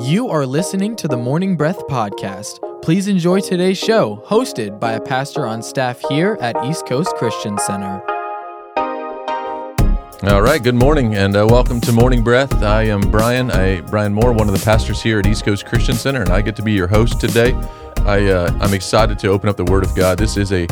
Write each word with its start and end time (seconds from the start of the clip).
You 0.00 0.28
are 0.28 0.44
listening 0.44 0.94
to 0.96 1.08
the 1.08 1.16
Morning 1.16 1.56
Breath 1.56 1.78
Podcast. 1.86 2.60
Please 2.82 3.08
enjoy 3.08 3.40
today's 3.40 3.78
show, 3.78 4.22
hosted 4.26 4.78
by 4.78 4.92
a 4.92 5.00
pastor 5.00 5.46
on 5.46 5.62
staff 5.62 5.98
here 6.10 6.36
at 6.42 6.54
East 6.66 6.84
Coast 6.86 7.14
Christian 7.16 7.56
Center. 7.56 8.02
All 10.24 10.42
right, 10.42 10.62
good 10.62 10.74
morning 10.74 11.14
and 11.14 11.34
uh, 11.34 11.46
welcome 11.48 11.80
to 11.80 11.92
Morning 11.92 12.22
Breath. 12.22 12.62
I 12.62 12.82
am 12.82 13.00
Brian, 13.10 13.50
I 13.50 13.80
Brian 13.80 14.12
Moore, 14.12 14.34
one 14.34 14.48
of 14.48 14.58
the 14.58 14.62
pastors 14.62 15.00
here 15.00 15.18
at 15.18 15.26
East 15.26 15.46
Coast 15.46 15.64
Christian 15.64 15.94
Center, 15.94 16.20
and 16.20 16.28
I 16.28 16.42
get 16.42 16.56
to 16.56 16.62
be 16.62 16.72
your 16.72 16.88
host 16.88 17.18
today. 17.18 17.54
I 18.00 18.26
uh, 18.26 18.58
I'm 18.60 18.74
excited 18.74 19.18
to 19.20 19.28
open 19.28 19.48
up 19.48 19.56
the 19.56 19.64
Word 19.64 19.82
of 19.82 19.96
God. 19.96 20.18
This 20.18 20.36
is 20.36 20.52
a 20.52 20.66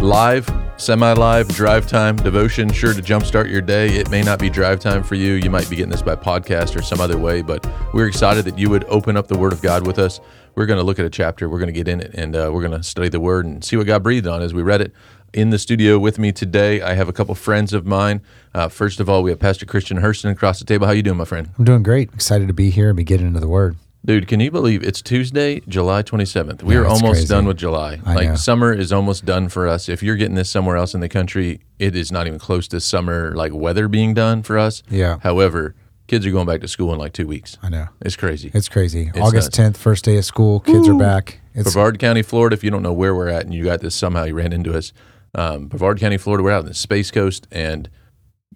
live, 0.00 0.48
semi-live 0.82 1.46
drive 1.50 1.86
time 1.86 2.16
devotion, 2.16 2.72
sure 2.72 2.92
to 2.92 3.00
jumpstart 3.00 3.48
your 3.48 3.60
day. 3.60 3.86
It 3.90 4.10
may 4.10 4.20
not 4.20 4.40
be 4.40 4.50
drive 4.50 4.80
time 4.80 5.04
for 5.04 5.14
you. 5.14 5.34
You 5.34 5.48
might 5.48 5.70
be 5.70 5.76
getting 5.76 5.92
this 5.92 6.02
by 6.02 6.16
podcast 6.16 6.74
or 6.74 6.82
some 6.82 7.00
other 7.00 7.16
way, 7.16 7.40
but 7.40 7.64
we're 7.94 8.08
excited 8.08 8.44
that 8.46 8.58
you 8.58 8.68
would 8.68 8.82
open 8.84 9.16
up 9.16 9.28
the 9.28 9.38
Word 9.38 9.52
of 9.52 9.62
God 9.62 9.86
with 9.86 10.00
us. 10.00 10.20
We're 10.56 10.66
going 10.66 10.80
to 10.80 10.82
look 10.82 10.98
at 10.98 11.04
a 11.04 11.10
chapter. 11.10 11.48
We're 11.48 11.60
going 11.60 11.68
to 11.68 11.72
get 11.72 11.86
in 11.86 12.00
it, 12.00 12.12
and 12.14 12.34
uh, 12.34 12.50
we're 12.52 12.66
going 12.66 12.76
to 12.76 12.82
study 12.82 13.08
the 13.08 13.20
Word 13.20 13.46
and 13.46 13.64
see 13.64 13.76
what 13.76 13.86
God 13.86 14.02
breathed 14.02 14.26
on 14.26 14.42
as 14.42 14.52
we 14.52 14.62
read 14.62 14.80
it. 14.80 14.92
In 15.32 15.50
the 15.50 15.58
studio 15.58 16.00
with 16.00 16.18
me 16.18 16.32
today, 16.32 16.82
I 16.82 16.94
have 16.94 17.08
a 17.08 17.12
couple 17.12 17.36
friends 17.36 17.72
of 17.72 17.86
mine. 17.86 18.20
Uh, 18.52 18.68
first 18.68 18.98
of 18.98 19.08
all, 19.08 19.22
we 19.22 19.30
have 19.30 19.38
Pastor 19.38 19.64
Christian 19.64 19.98
Hurston 19.98 20.32
across 20.32 20.58
the 20.58 20.64
table. 20.64 20.88
How 20.88 20.92
you 20.92 21.04
doing, 21.04 21.16
my 21.16 21.24
friend? 21.24 21.50
I'm 21.58 21.64
doing 21.64 21.84
great. 21.84 22.12
Excited 22.12 22.48
to 22.48 22.54
be 22.54 22.70
here 22.70 22.88
and 22.88 22.96
be 22.96 23.04
getting 23.04 23.28
into 23.28 23.40
the 23.40 23.48
Word. 23.48 23.76
Dude, 24.04 24.26
can 24.26 24.40
you 24.40 24.50
believe 24.50 24.82
it's 24.82 25.00
Tuesday, 25.00 25.60
July 25.68 26.02
27th? 26.02 26.62
We 26.64 26.74
Yeah, 26.74 26.80
are 26.80 26.86
almost 26.86 27.04
crazy. 27.12 27.28
done 27.28 27.46
with 27.46 27.56
July. 27.56 28.00
I 28.04 28.14
like 28.14 28.28
know. 28.30 28.34
summer 28.34 28.72
is 28.72 28.92
almost 28.92 29.24
done 29.24 29.48
for 29.48 29.68
us. 29.68 29.88
If 29.88 30.02
you're 30.02 30.16
getting 30.16 30.34
this 30.34 30.50
somewhere 30.50 30.76
else 30.76 30.92
in 30.92 31.00
the 31.00 31.08
country, 31.08 31.60
it 31.78 31.94
is 31.94 32.10
not 32.10 32.26
even 32.26 32.40
close 32.40 32.66
to 32.68 32.80
summer 32.80 33.32
like 33.36 33.52
weather 33.54 33.86
being 33.86 34.12
done 34.12 34.42
for 34.42 34.58
us. 34.58 34.82
Yeah. 34.90 35.18
However, 35.22 35.76
kids 36.08 36.26
are 36.26 36.32
going 36.32 36.48
back 36.48 36.60
to 36.62 36.68
school 36.68 36.92
in 36.92 36.98
like 36.98 37.12
2 37.12 37.28
weeks. 37.28 37.58
I 37.62 37.68
know. 37.68 37.86
It's 38.00 38.16
crazy. 38.16 38.50
It's 38.52 38.68
crazy. 38.68 39.12
August 39.20 39.56
nuts. 39.56 39.76
10th, 39.78 39.80
first 39.80 40.04
day 40.04 40.16
of 40.16 40.24
school. 40.24 40.58
Kids 40.58 40.88
are 40.88 40.98
back. 40.98 41.38
It's 41.54 41.72
Brevard 41.72 42.00
County, 42.00 42.22
Florida, 42.22 42.54
if 42.54 42.64
you 42.64 42.70
don't 42.70 42.82
know 42.82 42.92
where 42.92 43.14
we're 43.14 43.28
at 43.28 43.44
and 43.44 43.54
you 43.54 43.62
got 43.64 43.82
this 43.82 43.94
somehow 43.94 44.24
you 44.24 44.34
ran 44.34 44.52
into 44.52 44.76
us. 44.76 44.92
Um, 45.34 45.66
Brevard 45.68 46.00
County, 46.00 46.18
Florida, 46.18 46.42
we're 46.42 46.50
out 46.50 46.60
in 46.62 46.66
the 46.66 46.74
Space 46.74 47.12
Coast 47.12 47.46
and 47.52 47.88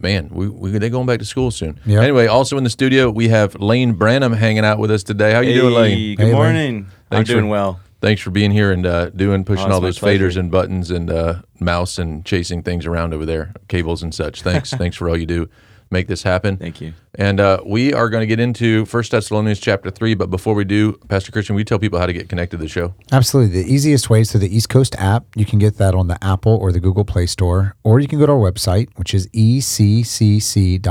man, 0.01 0.29
we, 0.33 0.49
we 0.49 0.71
they're 0.79 0.91
going 0.91 1.07
back 1.07 1.19
to 1.21 1.25
school 1.25 1.51
soon. 1.51 1.79
Yep. 1.87 2.03
Anyway, 2.03 2.27
also 2.27 2.57
in 2.59 2.65
the 2.65 2.71
studio, 2.71 3.11
we 3.11 3.29
have 3.29 3.55
Lane 3.61 3.93
Branham 3.95 4.33
hanging 4.33 4.65
out 4.65 4.79
with 4.79 4.91
us 4.91 5.03
today. 5.03 5.33
How 5.33 5.41
you 5.41 5.55
doing, 5.55 5.75
Lane? 5.75 5.91
Hey, 5.97 6.09
Hey, 6.09 6.15
Good 6.17 6.25
Lane. 6.25 6.33
morning. 6.35 6.77
I'm 7.11 7.17
Thanks 7.17 7.31
for- 7.31 7.35
doing 7.37 7.49
well. 7.49 7.81
Thanks 8.03 8.21
for 8.21 8.31
being 8.31 8.51
here 8.51 8.73
and 8.73 8.85
uh, 8.87 9.09
doing 9.11 9.43
pushing 9.45 9.71
Oh, 9.71 9.75
all 9.77 9.81
those 9.81 9.99
pleasure. 9.99 10.29
faders 10.29 10.37
and 10.37 10.51
buttons 10.51 10.91
and 10.91 11.11
uh, 11.11 11.37
mouse 11.61 11.99
and 11.99 12.25
chasing 12.27 12.63
things 12.63 12.85
around 12.85 13.15
over 13.15 13.25
there, 13.25 13.55
cables 13.69 14.03
and 14.03 14.15
such. 14.15 14.43
Thanks, 14.43 14.71
thanks 14.75 14.97
for 14.97 15.09
all 15.09 15.17
you 15.17 15.25
do, 15.27 15.49
make 15.91 16.07
this 16.07 16.23
happen. 16.23 16.59
Thank 16.59 16.83
you. 16.83 16.93
And 17.19 17.41
uh, 17.41 17.61
we 17.65 17.93
are 17.95 18.09
going 18.09 18.21
to 18.21 18.27
get 18.27 18.41
into 18.41 18.85
First 18.87 19.11
Thessalonians 19.13 19.59
chapter 19.59 19.91
three. 19.91 20.15
But 20.15 20.31
before 20.31 20.55
we 20.55 20.65
do, 20.65 20.93
Pastor 21.09 21.33
Christian, 21.33 21.57
we 21.57 21.65
tell 21.65 21.79
people 21.79 21.99
how 21.99 22.07
to 22.07 22.13
get 22.13 22.29
connected 22.29 22.59
to 22.59 22.63
the 22.63 22.69
show? 22.69 22.95
absolutely 23.13 23.63
the 23.63 23.73
easiest 23.73 24.11
way 24.11 24.21
is 24.21 24.31
through 24.31 24.41
the 24.41 24.55
East 24.55 24.69
Coast 24.69 24.95
app. 24.99 25.25
You 25.35 25.47
can 25.47 25.59
get 25.59 25.79
that 25.79 25.95
on 25.95 26.09
the 26.09 26.23
Apple 26.23 26.57
or 26.57 26.71
the 26.73 26.81
Google 26.81 27.05
Play 27.05 27.27
Store, 27.27 27.75
or 27.83 27.99
you 28.01 28.09
can 28.09 28.19
go 28.19 28.27
to 28.27 28.33
our 28.33 28.39
website, 28.39 28.89
which 28.97 29.15
is 29.15 29.27
eccc.us. 29.29 30.83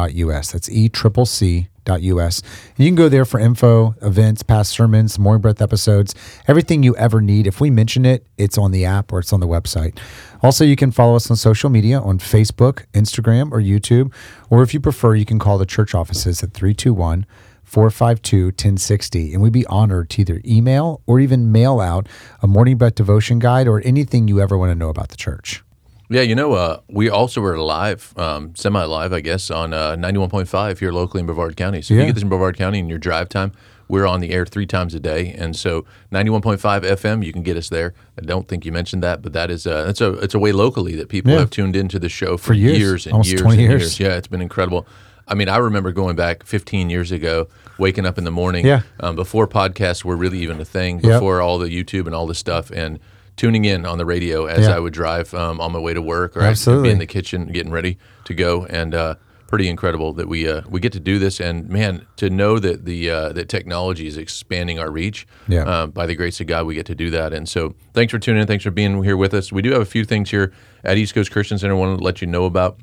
That's 0.51 0.69
e 0.69 0.89
triple 0.89 1.25
c 1.25 1.67
us. 1.87 2.41
You 2.77 2.87
can 2.87 2.95
go 2.95 3.09
there 3.09 3.25
for 3.25 3.39
info, 3.39 3.95
events, 4.01 4.43
past 4.43 4.71
sermons, 4.71 5.19
morning 5.19 5.41
breath 5.41 5.61
episodes, 5.61 6.15
everything 6.47 6.83
you 6.83 6.95
ever 6.95 7.21
need. 7.21 7.47
If 7.47 7.61
we 7.61 7.69
mention 7.69 8.05
it, 8.05 8.25
it's 8.37 8.57
on 8.57 8.71
the 8.71 8.85
app 8.85 9.11
or 9.13 9.19
it's 9.19 9.31
on 9.31 9.39
the 9.39 9.47
website. 9.47 9.97
Also, 10.41 10.63
you 10.63 10.75
can 10.75 10.91
follow 10.91 11.15
us 11.15 11.29
on 11.29 11.37
social 11.37 11.69
media 11.69 11.99
on 11.99 12.19
Facebook, 12.19 12.85
Instagram, 12.93 13.51
or 13.51 13.59
YouTube. 13.59 14.13
Or 14.49 14.63
if 14.63 14.73
you 14.73 14.79
prefer, 14.79 15.15
you 15.15 15.25
can 15.25 15.39
call 15.39 15.57
the 15.57 15.65
church 15.65 15.95
offices 16.15 16.43
at 16.43 16.53
321 16.53 17.25
452 17.63 18.45
1060. 18.47 19.33
And 19.33 19.41
we'd 19.43 19.51
be 19.51 19.65
honored 19.67 20.09
to 20.11 20.21
either 20.21 20.41
email 20.45 21.01
or 21.05 21.19
even 21.19 21.51
mail 21.51 21.79
out 21.81 22.07
a 22.41 22.47
morning 22.47 22.77
breath 22.77 22.95
devotion 22.95 23.39
guide 23.39 23.67
or 23.67 23.81
anything 23.81 24.27
you 24.27 24.39
ever 24.39 24.57
want 24.57 24.71
to 24.71 24.75
know 24.75 24.89
about 24.89 25.09
the 25.09 25.17
church. 25.17 25.61
Yeah, 26.07 26.21
you 26.21 26.35
know, 26.35 26.53
uh, 26.53 26.81
we 26.87 27.09
also 27.09 27.41
were 27.41 27.57
live, 27.57 28.13
um, 28.15 28.53
semi-live, 28.55 29.11
I 29.11 29.21
guess, 29.21 29.49
on 29.49 29.73
uh, 29.73 29.95
91.5 29.95 30.77
here 30.77 30.91
locally 30.91 31.21
in 31.21 31.25
Brevard 31.25 31.57
County. 31.57 31.81
So 31.81 31.95
if 31.95 31.99
you 31.99 32.05
get 32.05 32.13
this 32.13 32.21
in 32.21 32.29
Brevard 32.29 32.55
County 32.57 32.77
in 32.77 32.87
your 32.87 32.99
drive 32.99 33.27
time, 33.27 33.51
we're 33.87 34.05
on 34.05 34.19
the 34.21 34.29
air 34.31 34.45
three 34.45 34.67
times 34.67 34.93
a 34.93 34.99
day, 34.99 35.31
and 35.35 35.55
so 35.55 35.83
91.5 36.11 36.59
FM, 36.83 37.25
you 37.25 37.33
can 37.33 37.41
get 37.41 37.57
us 37.57 37.69
there. 37.69 37.95
I 38.19 38.21
don't 38.25 38.47
think 38.47 38.65
you 38.65 38.71
mentioned 38.71 39.01
that, 39.03 39.23
but 39.23 39.33
that 39.33 39.49
is 39.51 39.65
uh, 39.67 39.85
it's 39.89 40.01
a 40.01 40.13
it's 40.13 40.33
a 40.33 40.39
way 40.39 40.51
locally 40.51 40.95
that 40.95 41.07
people 41.09 41.31
Yeah. 41.31 41.39
have 41.39 41.49
tuned 41.51 41.75
into 41.75 41.99
the 41.99 42.09
show 42.09 42.35
for, 42.37 42.47
For 42.47 42.53
years, 42.53 43.05
and 43.05 43.23
years 43.25 43.41
20 43.41 43.63
and 43.63 43.71
years. 43.71 43.99
Yeah, 43.99 44.15
it's 44.15 44.27
been 44.27 44.41
incredible. 44.41 44.87
I 45.27 45.33
mean, 45.35 45.49
I 45.49 45.57
remember 45.57 45.91
going 45.91 46.15
back 46.15 46.43
15 46.43 46.89
years 46.89 47.11
ago, 47.11 47.47
waking 47.77 48.05
up 48.05 48.17
in 48.17 48.23
the 48.23 48.31
morning, 48.31 48.65
Yeah. 48.65 48.81
um, 48.99 49.15
before 49.15 49.47
podcasts 49.47 50.03
were 50.05 50.15
really 50.15 50.39
even 50.39 50.59
a 50.61 50.65
thing, 50.65 50.99
Yep. 51.01 51.03
before 51.13 51.41
all 51.41 51.57
the 51.57 51.69
YouTube 51.69 52.05
and 52.05 52.13
all 52.15 52.27
this 52.27 52.37
stuff, 52.39 52.69
and 52.71 52.99
tuning 53.35 53.65
in 53.65 53.85
on 53.85 53.97
the 53.97 54.05
radio 54.05 54.45
as 54.45 54.67
Yeah. 54.67 54.75
I 54.75 54.79
would 54.79 54.93
drive 54.93 55.33
um, 55.33 55.59
on 55.59 55.71
my 55.71 55.79
way 55.79 55.93
to 55.93 56.01
work 56.01 56.37
or 56.37 56.41
I'd 56.43 56.57
be 56.83 56.89
in 56.89 56.99
the 56.99 57.05
kitchen 57.07 57.47
getting 57.47 57.71
ready 57.71 57.97
to 58.25 58.33
go. 58.33 58.65
And 58.69 58.93
uh, 58.95 59.15
pretty 59.47 59.67
incredible 59.67 60.13
that 60.13 60.27
we 60.29 60.47
uh, 60.47 60.61
we 60.69 60.79
get 60.79 60.91
to 60.93 60.99
do 60.99 61.19
this. 61.19 61.39
And 61.41 61.67
man, 61.69 62.05
to 62.17 62.29
know 62.29 62.59
that 62.59 62.85
the 62.85 63.09
uh, 63.09 63.29
that 63.33 63.49
technology 63.49 64.07
is 64.07 64.15
expanding 64.17 64.79
our 64.79 64.89
reach. 64.89 65.27
Yeah. 65.49 65.63
Uh, 65.63 65.87
by 65.87 66.05
the 66.05 66.15
grace 66.15 66.39
of 66.39 66.47
God, 66.47 66.65
we 66.65 66.75
get 66.75 66.85
to 66.87 66.95
do 66.95 67.09
that. 67.09 67.33
And 67.33 67.47
so, 67.49 67.75
thanks 67.93 68.11
for 68.11 68.19
tuning 68.19 68.41
in. 68.41 68.47
Thanks 68.47 68.63
for 68.63 68.71
being 68.71 69.03
here 69.03 69.17
with 69.17 69.33
us. 69.33 69.51
We 69.51 69.61
do 69.61 69.71
have 69.71 69.81
a 69.81 69.85
few 69.85 70.05
things 70.05 70.29
here 70.31 70.53
at 70.83 70.97
East 70.97 71.13
Coast 71.13 71.31
Christian 71.31 71.57
Center. 71.57 71.73
I 71.73 71.77
want 71.77 71.97
to 71.99 72.03
let 72.03 72.21
you 72.21 72.27
know 72.27 72.45
about. 72.45 72.77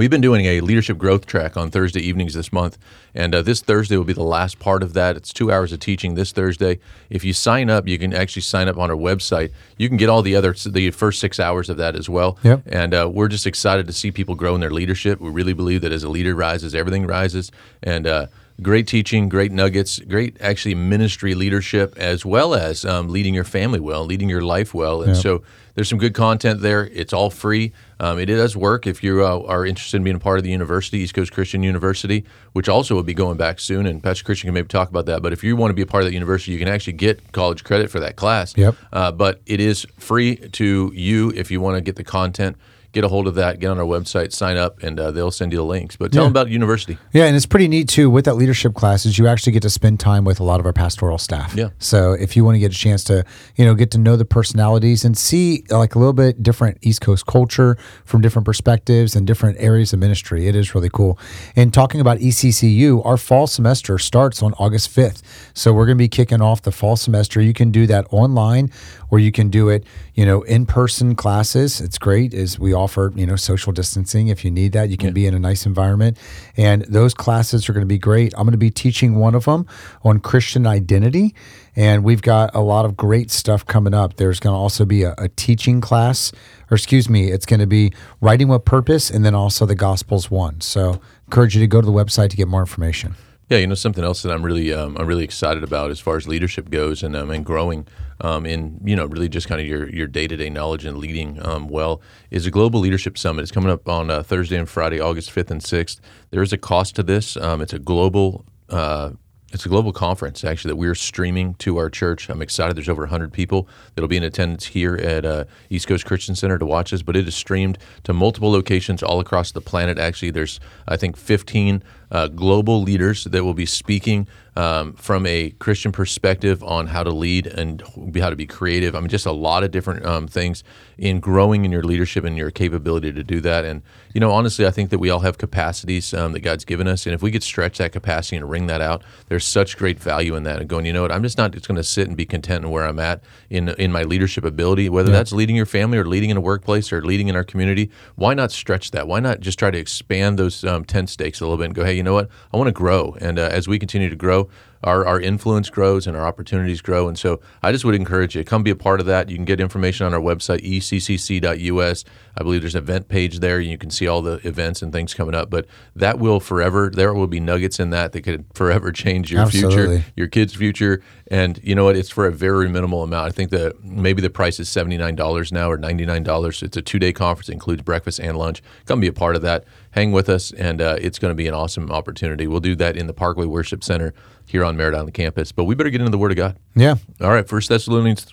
We've 0.00 0.08
been 0.08 0.22
doing 0.22 0.46
a 0.46 0.62
leadership 0.62 0.96
growth 0.96 1.26
track 1.26 1.58
on 1.58 1.70
Thursday 1.70 2.00
evenings 2.00 2.32
this 2.32 2.54
month, 2.54 2.78
and 3.14 3.34
uh, 3.34 3.42
this 3.42 3.60
Thursday 3.60 3.98
will 3.98 4.06
be 4.06 4.14
the 4.14 4.22
last 4.22 4.58
part 4.58 4.82
of 4.82 4.94
that. 4.94 5.14
It's 5.14 5.30
two 5.30 5.52
hours 5.52 5.74
of 5.74 5.80
teaching 5.80 6.14
this 6.14 6.32
Thursday. 6.32 6.78
If 7.10 7.22
you 7.22 7.34
sign 7.34 7.68
up, 7.68 7.86
you 7.86 7.98
can 7.98 8.14
actually 8.14 8.40
sign 8.40 8.66
up 8.66 8.78
on 8.78 8.90
our 8.90 8.96
website. 8.96 9.52
You 9.76 9.88
can 9.88 9.98
get 9.98 10.08
all 10.08 10.22
the 10.22 10.34
other 10.34 10.54
the 10.54 10.90
first 10.92 11.20
six 11.20 11.38
hours 11.38 11.68
of 11.68 11.76
that 11.76 11.96
as 11.96 12.08
well. 12.08 12.38
Yep. 12.42 12.62
And 12.64 12.94
uh, 12.94 13.10
we're 13.12 13.28
just 13.28 13.46
excited 13.46 13.86
to 13.88 13.92
see 13.92 14.10
people 14.10 14.34
grow 14.36 14.54
in 14.54 14.62
their 14.62 14.70
leadership. 14.70 15.20
We 15.20 15.28
really 15.28 15.52
believe 15.52 15.82
that 15.82 15.92
as 15.92 16.02
a 16.02 16.08
leader 16.08 16.34
rises, 16.34 16.74
everything 16.74 17.06
rises. 17.06 17.52
And 17.82 18.06
uh, 18.06 18.28
great 18.62 18.86
teaching, 18.86 19.28
great 19.28 19.52
nuggets, 19.52 19.98
great 19.98 20.34
actually 20.40 20.76
ministry 20.76 21.34
leadership, 21.34 21.92
as 21.98 22.24
well 22.24 22.54
as 22.54 22.86
um, 22.86 23.08
leading 23.10 23.34
your 23.34 23.44
family 23.44 23.80
well, 23.80 24.06
leading 24.06 24.30
your 24.30 24.40
life 24.40 24.72
well. 24.72 25.02
And 25.02 25.14
so 25.14 25.42
there's 25.80 25.88
some 25.88 25.98
good 25.98 26.12
content 26.12 26.60
there. 26.60 26.90
It's 26.92 27.14
all 27.14 27.30
free. 27.30 27.72
Um, 28.00 28.18
it 28.18 28.26
does 28.26 28.54
work 28.54 28.86
if 28.86 29.02
you 29.02 29.24
uh, 29.24 29.40
are 29.46 29.64
interested 29.64 29.96
in 29.96 30.04
being 30.04 30.16
a 30.16 30.20
part 30.20 30.36
of 30.36 30.44
the 30.44 30.50
university, 30.50 30.98
East 30.98 31.14
Coast 31.14 31.32
Christian 31.32 31.62
University, 31.62 32.26
which 32.52 32.68
also 32.68 32.94
will 32.94 33.02
be 33.02 33.14
going 33.14 33.38
back 33.38 33.58
soon. 33.58 33.86
And 33.86 34.02
Pastor 34.02 34.22
Christian 34.22 34.48
can 34.48 34.52
maybe 34.52 34.68
talk 34.68 34.90
about 34.90 35.06
that. 35.06 35.22
But 35.22 35.32
if 35.32 35.42
you 35.42 35.56
want 35.56 35.70
to 35.70 35.74
be 35.74 35.80
a 35.80 35.86
part 35.86 36.02
of 36.02 36.08
that 36.08 36.12
university, 36.12 36.52
you 36.52 36.58
can 36.58 36.68
actually 36.68 36.92
get 36.92 37.32
college 37.32 37.64
credit 37.64 37.90
for 37.90 37.98
that 37.98 38.16
class. 38.16 38.54
Yep. 38.58 38.76
Uh, 38.92 39.10
but 39.10 39.40
it 39.46 39.58
is 39.58 39.86
free 39.96 40.36
to 40.36 40.92
you 40.94 41.32
if 41.34 41.50
you 41.50 41.62
want 41.62 41.76
to 41.76 41.80
get 41.80 41.96
the 41.96 42.04
content. 42.04 42.58
Get 42.92 43.04
a 43.04 43.08
hold 43.08 43.28
of 43.28 43.36
that. 43.36 43.60
Get 43.60 43.68
on 43.70 43.78
our 43.78 43.84
website, 43.84 44.32
sign 44.32 44.56
up, 44.56 44.82
and 44.82 44.98
uh, 44.98 45.10
they'll 45.12 45.30
send 45.30 45.52
you 45.52 45.58
the 45.58 45.64
links. 45.64 45.96
But 45.96 46.10
tell 46.12 46.22
Yeah. 46.22 46.26
them 46.26 46.32
about 46.32 46.48
university. 46.50 46.98
Yeah, 47.12 47.26
and 47.26 47.36
it's 47.36 47.46
pretty 47.46 47.68
neat 47.68 47.88
too 47.88 48.10
with 48.10 48.24
that 48.24 48.34
leadership 48.34 48.74
classes. 48.74 49.16
You 49.18 49.28
actually 49.28 49.52
get 49.52 49.62
to 49.62 49.70
spend 49.70 50.00
time 50.00 50.24
with 50.24 50.40
a 50.40 50.44
lot 50.44 50.58
of 50.58 50.66
our 50.66 50.72
pastoral 50.72 51.18
staff. 51.18 51.54
Yeah. 51.54 51.68
So 51.78 52.12
if 52.12 52.36
you 52.36 52.44
want 52.44 52.56
to 52.56 52.58
get 52.58 52.72
a 52.72 52.76
chance 52.76 53.04
to, 53.04 53.24
you 53.56 53.64
know, 53.64 53.74
get 53.74 53.90
to 53.92 53.98
know 53.98 54.16
the 54.16 54.24
personalities 54.24 55.04
and 55.04 55.16
see 55.16 55.64
like 55.70 55.94
a 55.94 55.98
little 55.98 56.12
bit 56.12 56.42
different 56.42 56.78
East 56.82 57.00
Coast 57.00 57.26
culture 57.26 57.76
from 58.04 58.22
different 58.22 58.44
perspectives 58.46 59.14
and 59.14 59.26
different 59.26 59.56
areas 59.60 59.92
of 59.92 60.00
ministry, 60.00 60.48
it 60.48 60.56
is 60.56 60.74
really 60.74 60.90
cool. 60.90 61.18
And 61.54 61.72
talking 61.72 62.00
about 62.00 62.18
ECCU, 62.18 63.04
our 63.06 63.16
fall 63.16 63.46
semester 63.46 63.98
starts 63.98 64.42
on 64.42 64.52
August 64.54 64.88
fifth. 64.88 65.22
So 65.54 65.72
we're 65.72 65.86
going 65.86 65.96
to 65.98 66.02
be 66.02 66.08
kicking 66.08 66.40
off 66.40 66.62
the 66.62 66.72
fall 66.72 66.96
semester. 66.96 67.40
You 67.40 67.52
can 67.52 67.70
do 67.70 67.86
that 67.86 68.06
online, 68.10 68.70
or 69.10 69.18
you 69.18 69.30
can 69.30 69.48
do 69.48 69.68
it, 69.68 69.84
you 70.14 70.24
know, 70.26 70.42
in 70.42 70.66
person 70.66 71.14
classes. 71.14 71.80
It's 71.80 71.98
great. 71.98 72.34
Is 72.34 72.58
we 72.58 72.72
offer, 72.80 73.12
you 73.14 73.26
know, 73.26 73.36
social 73.36 73.72
distancing 73.72 74.28
if 74.28 74.44
you 74.44 74.50
need 74.50 74.72
that. 74.72 74.88
You 74.88 74.96
can 74.96 75.12
be 75.12 75.26
in 75.26 75.34
a 75.34 75.38
nice 75.38 75.66
environment, 75.66 76.18
and 76.56 76.82
those 76.82 77.14
classes 77.14 77.68
are 77.68 77.72
going 77.72 77.86
to 77.86 77.94
be 77.94 77.98
great. 77.98 78.32
I'm 78.36 78.44
going 78.44 78.52
to 78.52 78.58
be 78.58 78.70
teaching 78.70 79.16
one 79.16 79.34
of 79.34 79.44
them 79.44 79.66
on 80.02 80.20
Christian 80.20 80.66
identity, 80.66 81.34
and 81.76 82.04
we've 82.04 82.22
got 82.22 82.54
a 82.54 82.60
lot 82.60 82.84
of 82.84 82.96
great 82.96 83.30
stuff 83.30 83.66
coming 83.66 83.94
up. 83.94 84.16
There's 84.16 84.40
going 84.40 84.54
to 84.54 84.58
also 84.58 84.84
be 84.84 85.02
a, 85.02 85.14
a 85.18 85.28
teaching 85.28 85.80
class, 85.80 86.32
or 86.70 86.74
excuse 86.74 87.08
me, 87.08 87.30
it's 87.30 87.46
going 87.46 87.60
to 87.60 87.66
be 87.66 87.92
writing 88.20 88.48
with 88.48 88.64
purpose, 88.64 89.10
and 89.10 89.24
then 89.24 89.34
also 89.34 89.66
the 89.66 89.74
Gospels 89.74 90.30
one. 90.30 90.60
So 90.60 91.00
encourage 91.26 91.54
you 91.54 91.60
to 91.60 91.66
go 91.66 91.80
to 91.80 91.86
the 91.86 91.92
website 91.92 92.30
to 92.30 92.36
get 92.36 92.48
more 92.48 92.60
information. 92.60 93.14
Yeah, 93.50 93.58
you 93.58 93.66
know 93.66 93.74
something 93.74 94.04
else 94.04 94.22
that 94.22 94.30
I'm 94.30 94.44
really 94.44 94.72
um, 94.72 94.96
I'm 94.96 95.08
really 95.08 95.24
excited 95.24 95.64
about 95.64 95.90
as 95.90 95.98
far 95.98 96.16
as 96.16 96.28
leadership 96.28 96.70
goes 96.70 97.02
and 97.02 97.16
um, 97.16 97.32
and 97.32 97.44
growing 97.44 97.84
um, 98.20 98.46
in 98.46 98.80
you 98.84 98.94
know 98.94 99.06
really 99.06 99.28
just 99.28 99.48
kind 99.48 99.60
of 99.60 99.66
your 99.66 99.90
your 99.90 100.06
day 100.06 100.28
to 100.28 100.36
day 100.36 100.48
knowledge 100.48 100.84
and 100.84 100.98
leading 100.98 101.44
um, 101.44 101.66
well 101.66 102.00
is 102.30 102.46
a 102.46 102.52
global 102.52 102.78
leadership 102.78 103.18
summit. 103.18 103.42
It's 103.42 103.50
coming 103.50 103.72
up 103.72 103.88
on 103.88 104.08
uh, 104.08 104.22
Thursday 104.22 104.56
and 104.56 104.68
Friday, 104.68 105.00
August 105.00 105.30
5th 105.30 105.50
and 105.50 105.60
6th. 105.60 105.98
There 106.30 106.42
is 106.42 106.52
a 106.52 106.58
cost 106.58 106.94
to 106.94 107.02
this. 107.02 107.36
Um, 107.36 107.60
it's 107.60 107.72
a 107.72 107.80
global. 107.80 108.44
Uh, 108.68 109.10
it's 109.52 109.66
a 109.66 109.68
global 109.68 109.92
conference 109.92 110.44
actually 110.44 110.70
that 110.70 110.76
we're 110.76 110.94
streaming 110.94 111.54
to 111.54 111.76
our 111.76 111.90
church. 111.90 112.28
I'm 112.28 112.40
excited. 112.40 112.76
There's 112.76 112.88
over 112.88 113.02
100 113.02 113.32
people 113.32 113.66
that'll 113.96 114.06
be 114.06 114.16
in 114.16 114.22
attendance 114.22 114.66
here 114.66 114.94
at 114.94 115.24
uh, 115.24 115.44
East 115.68 115.88
Coast 115.88 116.06
Christian 116.06 116.36
Center 116.36 116.56
to 116.56 116.64
watch 116.64 116.92
us, 116.92 117.02
but 117.02 117.16
it 117.16 117.26
is 117.26 117.34
streamed 117.34 117.78
to 118.04 118.12
multiple 118.12 118.52
locations 118.52 119.02
all 119.02 119.18
across 119.18 119.50
the 119.50 119.60
planet. 119.60 119.98
Actually, 119.98 120.30
there's 120.30 120.60
I 120.86 120.96
think 120.96 121.16
15 121.16 121.82
uh, 122.10 122.28
global 122.28 122.82
leaders 122.82 123.24
that 123.24 123.44
will 123.44 123.54
be 123.54 123.66
speaking 123.66 124.26
um, 124.56 124.94
from 124.94 125.26
a 125.26 125.50
Christian 125.50 125.92
perspective 125.92 126.62
on 126.62 126.88
how 126.88 127.02
to 127.02 127.10
lead 127.10 127.46
and 127.46 127.82
how 128.16 128.30
to 128.30 128.36
be 128.36 128.46
creative. 128.46 128.94
I 128.94 129.00
mean, 129.00 129.08
just 129.08 129.26
a 129.26 129.32
lot 129.32 129.64
of 129.64 129.70
different 129.70 130.04
um, 130.04 130.26
things 130.26 130.64
in 130.98 131.20
growing 131.20 131.64
in 131.64 131.72
your 131.72 131.82
leadership 131.82 132.24
and 132.24 132.36
your 132.36 132.50
capability 132.50 133.12
to 133.12 133.24
do 133.24 133.40
that. 133.40 133.64
And 133.64 133.82
you 134.12 134.20
know, 134.20 134.32
honestly, 134.32 134.66
I 134.66 134.70
think 134.70 134.90
that 134.90 134.98
we 134.98 135.08
all 135.08 135.20
have 135.20 135.38
capacities 135.38 136.12
um, 136.12 136.32
that 136.32 136.40
God's 136.40 136.64
given 136.64 136.88
us, 136.88 137.06
and 137.06 137.14
if 137.14 137.22
we 137.22 137.30
could 137.30 137.42
stretch 137.42 137.78
that 137.78 137.92
capacity 137.92 138.36
and 138.36 138.50
wring 138.50 138.66
that 138.66 138.80
out, 138.80 139.02
there's 139.28 139.44
such 139.44 139.76
great 139.76 140.00
value 140.00 140.34
in 140.34 140.42
that. 140.42 140.60
And 140.60 140.68
going, 140.68 140.84
you 140.84 140.92
know 140.92 141.02
what, 141.02 141.12
I'm 141.12 141.22
just 141.22 141.38
not 141.38 141.52
just 141.52 141.68
going 141.68 141.76
to 141.76 141.84
sit 141.84 142.08
and 142.08 142.16
be 142.16 142.26
content 142.26 142.64
in 142.64 142.70
where 142.70 142.84
I'm 142.84 142.98
at 142.98 143.22
in 143.48 143.68
in 143.70 143.92
my 143.92 144.02
leadership 144.02 144.44
ability, 144.44 144.88
whether 144.88 145.10
yeah. 145.10 145.18
that's 145.18 145.32
leading 145.32 145.56
your 145.56 145.66
family 145.66 145.96
or 145.96 146.04
leading 146.04 146.30
in 146.30 146.36
a 146.36 146.40
workplace 146.40 146.92
or 146.92 147.02
leading 147.02 147.28
in 147.28 147.36
our 147.36 147.44
community. 147.44 147.90
Why 148.16 148.34
not 148.34 148.50
stretch 148.50 148.90
that? 148.90 149.06
Why 149.06 149.20
not 149.20 149.40
just 149.40 149.58
try 149.58 149.70
to 149.70 149.78
expand 149.78 150.38
those 150.38 150.64
um, 150.64 150.84
tent 150.84 151.08
stakes 151.08 151.40
a 151.40 151.44
little 151.44 151.58
bit 151.58 151.66
and 151.66 151.74
go, 151.74 151.84
hey, 151.84 151.94
you 151.94 152.02
know 152.02 152.14
what, 152.14 152.28
I 152.52 152.56
want 152.56 152.68
to 152.68 152.72
grow, 152.72 153.16
and 153.20 153.38
uh, 153.38 153.42
as 153.42 153.68
we 153.68 153.78
continue 153.78 154.10
to 154.10 154.16
grow, 154.16 154.39
show 154.40 154.69
our, 154.82 155.06
our 155.06 155.20
influence 155.20 155.68
grows 155.68 156.06
and 156.06 156.16
our 156.16 156.26
opportunities 156.26 156.80
grow. 156.80 157.08
And 157.08 157.18
so 157.18 157.40
I 157.62 157.72
just 157.72 157.84
would 157.84 157.94
encourage 157.94 158.34
you, 158.34 158.42
to 158.42 158.48
come 158.48 158.62
be 158.62 158.70
a 158.70 158.76
part 158.76 159.00
of 159.00 159.06
that. 159.06 159.28
You 159.28 159.36
can 159.36 159.44
get 159.44 159.60
information 159.60 160.06
on 160.06 160.14
our 160.14 160.20
website, 160.20 160.64
eccc.us. 160.64 162.04
I 162.36 162.42
believe 162.42 162.62
there's 162.62 162.74
an 162.74 162.82
event 162.82 163.08
page 163.08 163.40
there. 163.40 163.60
You 163.60 163.76
can 163.76 163.90
see 163.90 164.08
all 164.08 164.22
the 164.22 164.46
events 164.46 164.80
and 164.80 164.92
things 164.92 165.12
coming 165.12 165.34
up. 165.34 165.50
But 165.50 165.66
that 165.94 166.18
will 166.18 166.40
forever, 166.40 166.90
there 166.90 167.12
will 167.12 167.26
be 167.26 167.40
nuggets 167.40 167.78
in 167.78 167.90
that 167.90 168.12
that 168.12 168.22
could 168.22 168.46
forever 168.54 168.90
change 169.00 169.30
your 169.30 169.42
Absolutely. 169.42 169.98
future, 169.98 170.12
your 170.16 170.28
kids' 170.28 170.54
future. 170.54 171.02
And 171.30 171.60
you 171.62 171.74
know 171.74 171.84
what? 171.84 171.96
It's 171.96 172.10
for 172.10 172.26
a 172.26 172.32
very 172.32 172.68
minimal 172.68 173.02
amount. 173.02 173.26
I 173.26 173.30
think 173.30 173.50
that 173.50 173.84
maybe 173.84 174.22
the 174.22 174.30
price 174.30 174.58
is 174.58 174.68
$79 174.68 175.52
now 175.52 175.70
or 175.70 175.78
$99. 175.78 176.62
It's 176.62 176.76
a 176.76 176.82
two 176.82 176.98
day 176.98 177.12
conference, 177.12 177.48
it 177.48 177.52
includes 177.52 177.82
breakfast 177.82 178.18
and 178.18 178.36
lunch. 178.36 178.62
Come 178.86 179.00
be 179.00 179.08
a 179.08 179.12
part 179.12 179.36
of 179.36 179.42
that. 179.42 179.64
Hang 179.92 180.12
with 180.12 180.28
us, 180.28 180.52
and 180.52 180.80
uh, 180.80 180.96
it's 181.00 181.18
going 181.18 181.32
to 181.32 181.36
be 181.36 181.48
an 181.48 181.54
awesome 181.54 181.90
opportunity. 181.90 182.46
We'll 182.46 182.60
do 182.60 182.76
that 182.76 182.96
in 182.96 183.08
the 183.08 183.12
Parkway 183.12 183.46
Worship 183.46 183.82
Center 183.82 184.14
here 184.50 184.64
on 184.64 184.76
Merritt 184.76 184.94
Island 184.94 185.14
campus. 185.14 185.52
But 185.52 185.64
we 185.64 185.74
better 185.74 185.90
get 185.90 186.00
into 186.00 186.10
the 186.10 186.18
Word 186.18 186.30
of 186.30 186.36
God. 186.36 186.58
Yeah. 186.74 186.96
All 187.20 187.30
right. 187.30 187.48
First 187.48 187.68
Thessalonians 187.68 188.26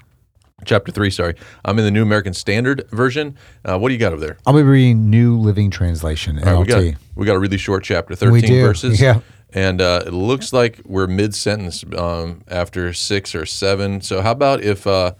chapter 0.65 0.91
3 0.91 1.11
sorry. 1.11 1.35
I'm 1.63 1.77
in 1.77 1.85
the 1.85 1.91
new 1.91 2.01
american 2.01 2.33
standard 2.33 2.89
version. 2.89 3.37
Uh, 3.63 3.77
what 3.77 3.89
do 3.89 3.93
you 3.93 3.99
got 3.99 4.11
over 4.13 4.19
there? 4.19 4.37
I'll 4.45 4.55
be 4.55 4.63
reading 4.63 5.09
new 5.09 5.37
living 5.37 5.69
translation. 5.69 6.37
Right, 6.37 6.57
we, 6.57 6.65
got, 6.65 6.83
we 7.15 7.25
got 7.25 7.35
a 7.35 7.39
really 7.39 7.57
short 7.57 7.83
chapter 7.83 8.15
13 8.15 8.61
verses. 8.61 8.99
Yeah. 9.07 9.19
And 9.53 9.79
uh, 9.79 10.03
it 10.05 10.11
looks 10.11 10.51
like 10.51 10.81
we're 10.83 11.07
mid-sentence 11.07 11.85
um, 11.97 12.43
after 12.49 12.91
six 12.91 13.33
or 13.33 13.45
seven. 13.45 14.01
So 14.01 14.21
how 14.21 14.31
about 14.31 14.61
if 14.61 14.85
uh, 14.85 15.13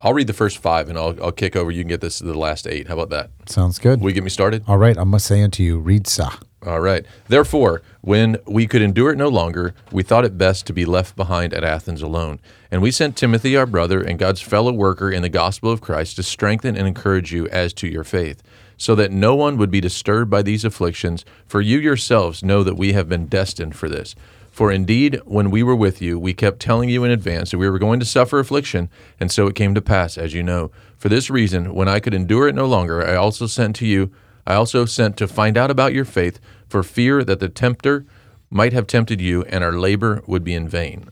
i'll 0.00 0.14
read 0.14 0.26
the 0.28 0.32
first 0.32 0.58
five 0.58 0.88
and 0.88 0.96
I'll, 0.98 1.14
I'll 1.22 1.32
kick 1.32 1.56
over. 1.56 1.70
You 1.70 1.82
can 1.82 1.88
get 1.88 2.00
this 2.00 2.18
to 2.18 2.24
the 2.24 2.38
last 2.38 2.66
eight. 2.66 2.88
How 2.88 2.94
about 2.94 3.10
that? 3.10 3.30
Sounds 3.50 3.78
good. 3.78 4.00
Will 4.00 4.08
you 4.08 4.14
get 4.14 4.24
me 4.24 4.30
started? 4.30 4.64
All 4.66 4.78
right. 4.78 4.96
I 4.96 5.04
must 5.04 5.26
say 5.26 5.42
unto 5.42 5.62
you 5.62 5.78
read 5.78 6.06
sa 6.06 6.32
all 6.66 6.80
right. 6.80 7.06
Therefore, 7.28 7.80
when 8.00 8.38
we 8.44 8.66
could 8.66 8.82
endure 8.82 9.12
it 9.12 9.16
no 9.16 9.28
longer, 9.28 9.72
we 9.92 10.02
thought 10.02 10.24
it 10.24 10.36
best 10.36 10.66
to 10.66 10.72
be 10.72 10.84
left 10.84 11.14
behind 11.14 11.54
at 11.54 11.62
Athens 11.62 12.02
alone. 12.02 12.40
And 12.72 12.82
we 12.82 12.90
sent 12.90 13.16
Timothy, 13.16 13.56
our 13.56 13.66
brother, 13.66 14.00
and 14.00 14.18
God's 14.18 14.40
fellow 14.40 14.72
worker 14.72 15.10
in 15.10 15.22
the 15.22 15.28
gospel 15.28 15.70
of 15.70 15.80
Christ, 15.80 16.16
to 16.16 16.24
strengthen 16.24 16.76
and 16.76 16.88
encourage 16.88 17.32
you 17.32 17.46
as 17.48 17.72
to 17.74 17.86
your 17.86 18.02
faith, 18.02 18.42
so 18.76 18.96
that 18.96 19.12
no 19.12 19.36
one 19.36 19.56
would 19.58 19.70
be 19.70 19.80
disturbed 19.80 20.28
by 20.28 20.42
these 20.42 20.64
afflictions, 20.64 21.24
for 21.46 21.60
you 21.60 21.78
yourselves 21.78 22.42
know 22.42 22.64
that 22.64 22.76
we 22.76 22.92
have 22.94 23.08
been 23.08 23.26
destined 23.26 23.76
for 23.76 23.88
this. 23.88 24.16
For 24.50 24.72
indeed, 24.72 25.20
when 25.24 25.50
we 25.50 25.62
were 25.62 25.76
with 25.76 26.02
you, 26.02 26.18
we 26.18 26.34
kept 26.34 26.60
telling 26.60 26.88
you 26.88 27.04
in 27.04 27.10
advance 27.12 27.52
that 27.52 27.58
we 27.58 27.70
were 27.70 27.78
going 27.78 28.00
to 28.00 28.06
suffer 28.06 28.40
affliction, 28.40 28.88
and 29.20 29.30
so 29.30 29.46
it 29.46 29.54
came 29.54 29.74
to 29.74 29.82
pass, 29.82 30.18
as 30.18 30.34
you 30.34 30.42
know. 30.42 30.72
For 30.98 31.08
this 31.08 31.30
reason, 31.30 31.74
when 31.74 31.88
I 31.88 32.00
could 32.00 32.14
endure 32.14 32.48
it 32.48 32.54
no 32.54 32.66
longer, 32.66 33.06
I 33.06 33.14
also 33.14 33.46
sent 33.46 33.76
to 33.76 33.86
you 33.86 34.10
I 34.46 34.54
also 34.54 34.84
sent 34.84 35.16
to 35.16 35.26
find 35.26 35.58
out 35.58 35.72
about 35.72 35.92
your 35.92 36.04
faith, 36.04 36.38
for 36.68 36.82
fear 36.82 37.24
that 37.24 37.40
the 37.40 37.48
tempter 37.48 38.04
might 38.50 38.72
have 38.72 38.86
tempted 38.86 39.20
you 39.20 39.44
and 39.44 39.62
our 39.62 39.72
labor 39.72 40.22
would 40.26 40.44
be 40.44 40.54
in 40.54 40.68
vain. 40.68 41.08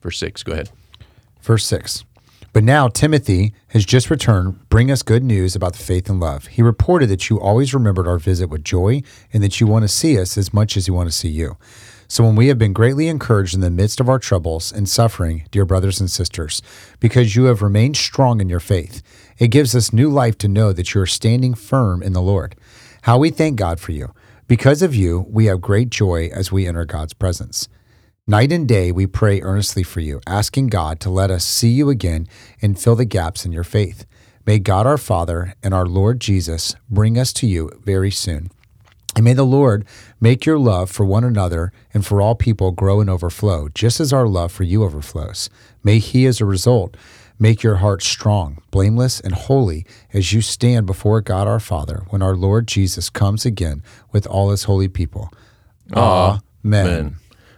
Verse 0.00 0.18
6, 0.18 0.42
go 0.42 0.52
ahead. 0.52 0.70
Verse 1.42 1.64
6. 1.66 2.04
But 2.52 2.64
now 2.64 2.88
Timothy 2.88 3.54
has 3.68 3.84
just 3.84 4.10
returned, 4.10 4.68
bring 4.68 4.90
us 4.90 5.02
good 5.02 5.22
news 5.22 5.54
about 5.54 5.74
the 5.74 5.82
faith 5.82 6.10
and 6.10 6.18
love. 6.18 6.48
He 6.48 6.62
reported 6.62 7.08
that 7.08 7.30
you 7.30 7.40
always 7.40 7.72
remembered 7.72 8.08
our 8.08 8.18
visit 8.18 8.48
with 8.48 8.64
joy 8.64 9.02
and 9.32 9.42
that 9.42 9.60
you 9.60 9.68
want 9.68 9.84
to 9.84 9.88
see 9.88 10.18
us 10.18 10.36
as 10.36 10.52
much 10.52 10.76
as 10.76 10.88
you 10.88 10.94
want 10.94 11.08
to 11.08 11.16
see 11.16 11.28
you. 11.28 11.56
So 12.08 12.24
when 12.24 12.34
we 12.34 12.48
have 12.48 12.58
been 12.58 12.72
greatly 12.72 13.06
encouraged 13.06 13.54
in 13.54 13.60
the 13.60 13.70
midst 13.70 14.00
of 14.00 14.08
our 14.08 14.18
troubles 14.18 14.72
and 14.72 14.88
suffering, 14.88 15.44
dear 15.52 15.64
brothers 15.64 16.00
and 16.00 16.10
sisters, 16.10 16.60
because 16.98 17.36
you 17.36 17.44
have 17.44 17.62
remained 17.62 17.96
strong 17.96 18.40
in 18.40 18.48
your 18.48 18.58
faith, 18.58 19.00
it 19.38 19.48
gives 19.48 19.76
us 19.76 19.92
new 19.92 20.10
life 20.10 20.36
to 20.38 20.48
know 20.48 20.72
that 20.72 20.92
you 20.92 21.00
are 21.00 21.06
standing 21.06 21.54
firm 21.54 22.02
in 22.02 22.14
the 22.14 22.20
Lord. 22.20 22.56
How 23.02 23.16
we 23.16 23.30
thank 23.30 23.56
God 23.56 23.78
for 23.78 23.92
you. 23.92 24.12
Because 24.50 24.82
of 24.82 24.96
you, 24.96 25.26
we 25.28 25.46
have 25.46 25.60
great 25.60 25.90
joy 25.90 26.28
as 26.34 26.50
we 26.50 26.66
enter 26.66 26.84
God's 26.84 27.12
presence. 27.12 27.68
Night 28.26 28.50
and 28.50 28.66
day, 28.66 28.90
we 28.90 29.06
pray 29.06 29.40
earnestly 29.40 29.84
for 29.84 30.00
you, 30.00 30.20
asking 30.26 30.70
God 30.70 30.98
to 30.98 31.08
let 31.08 31.30
us 31.30 31.44
see 31.44 31.68
you 31.68 31.88
again 31.88 32.26
and 32.60 32.76
fill 32.76 32.96
the 32.96 33.04
gaps 33.04 33.46
in 33.46 33.52
your 33.52 33.62
faith. 33.62 34.06
May 34.44 34.58
God 34.58 34.88
our 34.88 34.98
Father 34.98 35.54
and 35.62 35.72
our 35.72 35.86
Lord 35.86 36.18
Jesus 36.18 36.74
bring 36.90 37.16
us 37.16 37.32
to 37.34 37.46
you 37.46 37.70
very 37.84 38.10
soon. 38.10 38.50
And 39.14 39.24
may 39.24 39.34
the 39.34 39.44
Lord 39.44 39.84
make 40.20 40.44
your 40.44 40.58
love 40.58 40.90
for 40.90 41.06
one 41.06 41.22
another 41.22 41.70
and 41.94 42.04
for 42.04 42.20
all 42.20 42.34
people 42.34 42.72
grow 42.72 43.00
and 43.00 43.08
overflow, 43.08 43.68
just 43.68 44.00
as 44.00 44.12
our 44.12 44.26
love 44.26 44.50
for 44.50 44.64
you 44.64 44.82
overflows. 44.82 45.48
May 45.84 46.00
He, 46.00 46.26
as 46.26 46.40
a 46.40 46.44
result, 46.44 46.96
make 47.40 47.62
your 47.64 47.76
heart 47.76 48.02
strong, 48.02 48.62
blameless, 48.70 49.18
and 49.18 49.34
holy 49.34 49.84
as 50.12 50.32
you 50.32 50.40
stand 50.40 50.86
before 50.86 51.20
God 51.20 51.48
our 51.48 51.58
Father 51.58 52.04
when 52.10 52.22
our 52.22 52.36
Lord 52.36 52.68
Jesus 52.68 53.10
comes 53.10 53.44
again 53.44 53.82
with 54.12 54.26
all 54.26 54.50
his 54.50 54.64
holy 54.64 54.88
people. 54.88 55.32
Amen. 55.92 56.40
Amen. 56.64 57.16